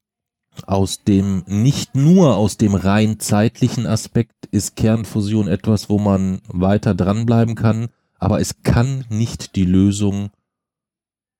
[0.66, 6.94] aus dem, nicht nur aus dem rein zeitlichen Aspekt ist Kernfusion etwas, wo man weiter
[6.94, 7.88] dranbleiben kann,
[8.20, 10.30] aber es kann nicht die Lösung,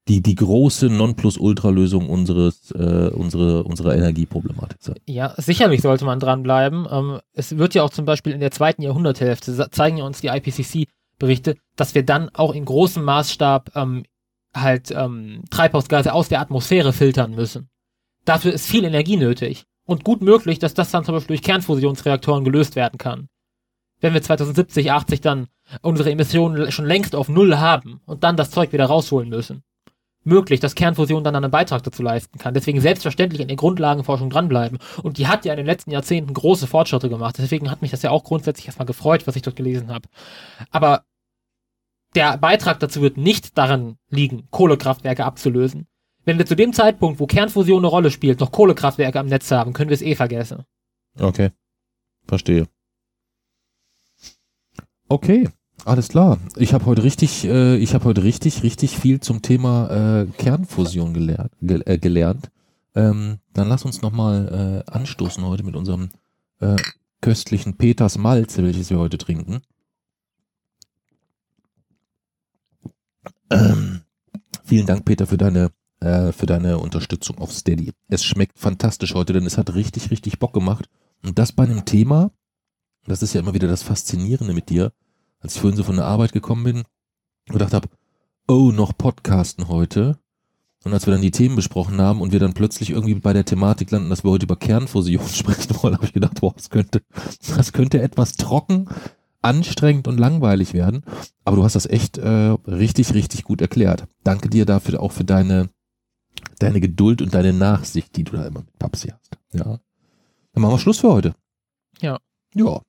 [0.09, 4.97] die, die große Nonplusultra-Lösung unseres, äh, unsere, unserer Energieproblematik sein.
[5.07, 6.87] Ja, sicherlich sollte man dranbleiben.
[6.91, 10.29] Ähm, es wird ja auch zum Beispiel in der zweiten Jahrhunderthälfte, zeigen ja uns die
[10.29, 14.05] IPCC-Berichte, dass wir dann auch in großem Maßstab ähm,
[14.55, 17.71] halt ähm, Treibhausgase aus der Atmosphäre filtern müssen.
[18.25, 19.65] Dafür ist viel Energie nötig.
[19.87, 23.29] Und gut möglich, dass das dann zum Beispiel durch Kernfusionsreaktoren gelöst werden kann.
[24.01, 25.49] Wenn wir 2070, 80 dann
[25.83, 29.63] unsere Emissionen schon längst auf Null haben und dann das Zeug wieder rausholen müssen.
[30.25, 32.55] Möglich, dass Kernfusion dann einen Beitrag dazu leisten kann.
[32.55, 34.79] Deswegen selbstverständlich in der Grundlagenforschung dranbleiben.
[35.03, 37.37] Und die hat ja in den letzten Jahrzehnten große Fortschritte gemacht.
[37.39, 40.09] Deswegen hat mich das ja auch grundsätzlich erstmal gefreut, was ich dort gelesen habe.
[40.71, 41.05] Aber
[42.15, 45.87] der Beitrag dazu wird nicht darin liegen, Kohlekraftwerke abzulösen.
[46.25, 49.75] Wenn wir zu dem Zeitpunkt, wo Kernfusion eine Rolle spielt, noch Kohlekraftwerke am Netz haben,
[49.75, 50.65] können wir es eh vergessen.
[51.19, 51.51] Okay.
[52.27, 52.67] Verstehe.
[55.09, 55.49] Okay,
[55.85, 56.39] alles klar.
[56.57, 61.15] Ich habe heute richtig, äh, ich habe heute richtig, richtig viel zum Thema äh, Kernfusion
[61.15, 61.53] gelernt.
[61.61, 62.51] Ge äh, gelernt.
[62.95, 66.11] Ähm, dann lass uns nochmal äh, anstoßen heute mit unserem
[66.61, 66.77] äh,
[67.21, 69.63] köstlichen Peters Malz, welches wir heute trinken.
[73.51, 74.03] Ähm,
[74.65, 75.71] vielen Dank, Peter, für deine
[76.01, 77.93] äh, für deine Unterstützung auf Steady.
[78.09, 80.89] Es schmeckt fantastisch heute, denn es hat richtig, richtig Bock gemacht.
[81.23, 82.31] Und das bei einem Thema,
[83.07, 84.93] das ist ja immer wieder das Faszinierende mit dir,
[85.45, 87.89] als ich vorhin so von der Arbeit gekommen bin und gedacht habe,
[88.49, 90.19] oh, noch Podcasten heute.
[90.83, 93.45] Und als wir dann die Themen besprochen haben und wir dann plötzlich irgendwie bei der
[93.45, 97.03] Thematik landen, dass wir heute über Kernfusion sprechen wollen, habe ich gedacht, boah, das könnte,
[97.57, 98.89] das könnte etwas trocken,
[99.41, 101.05] anstrengend und langweilig werden.
[101.45, 104.07] Aber du hast das echt äh, richtig, richtig gut erklärt.
[104.25, 105.71] Danke dir dafür auch für deine
[106.59, 109.37] deine Geduld und deine Nachsicht, die du da immer mit Papsi hast.
[109.53, 109.81] Ja.
[110.53, 111.35] Dann machen wir Schluss für heute.
[112.01, 112.19] Ja.
[112.55, 112.81] Ja.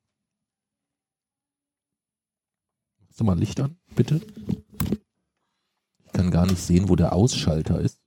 [3.16, 4.20] Machst du mal Licht an, bitte?
[6.05, 8.01] Ich kann gar nicht sehen, wo der Ausschalter ist.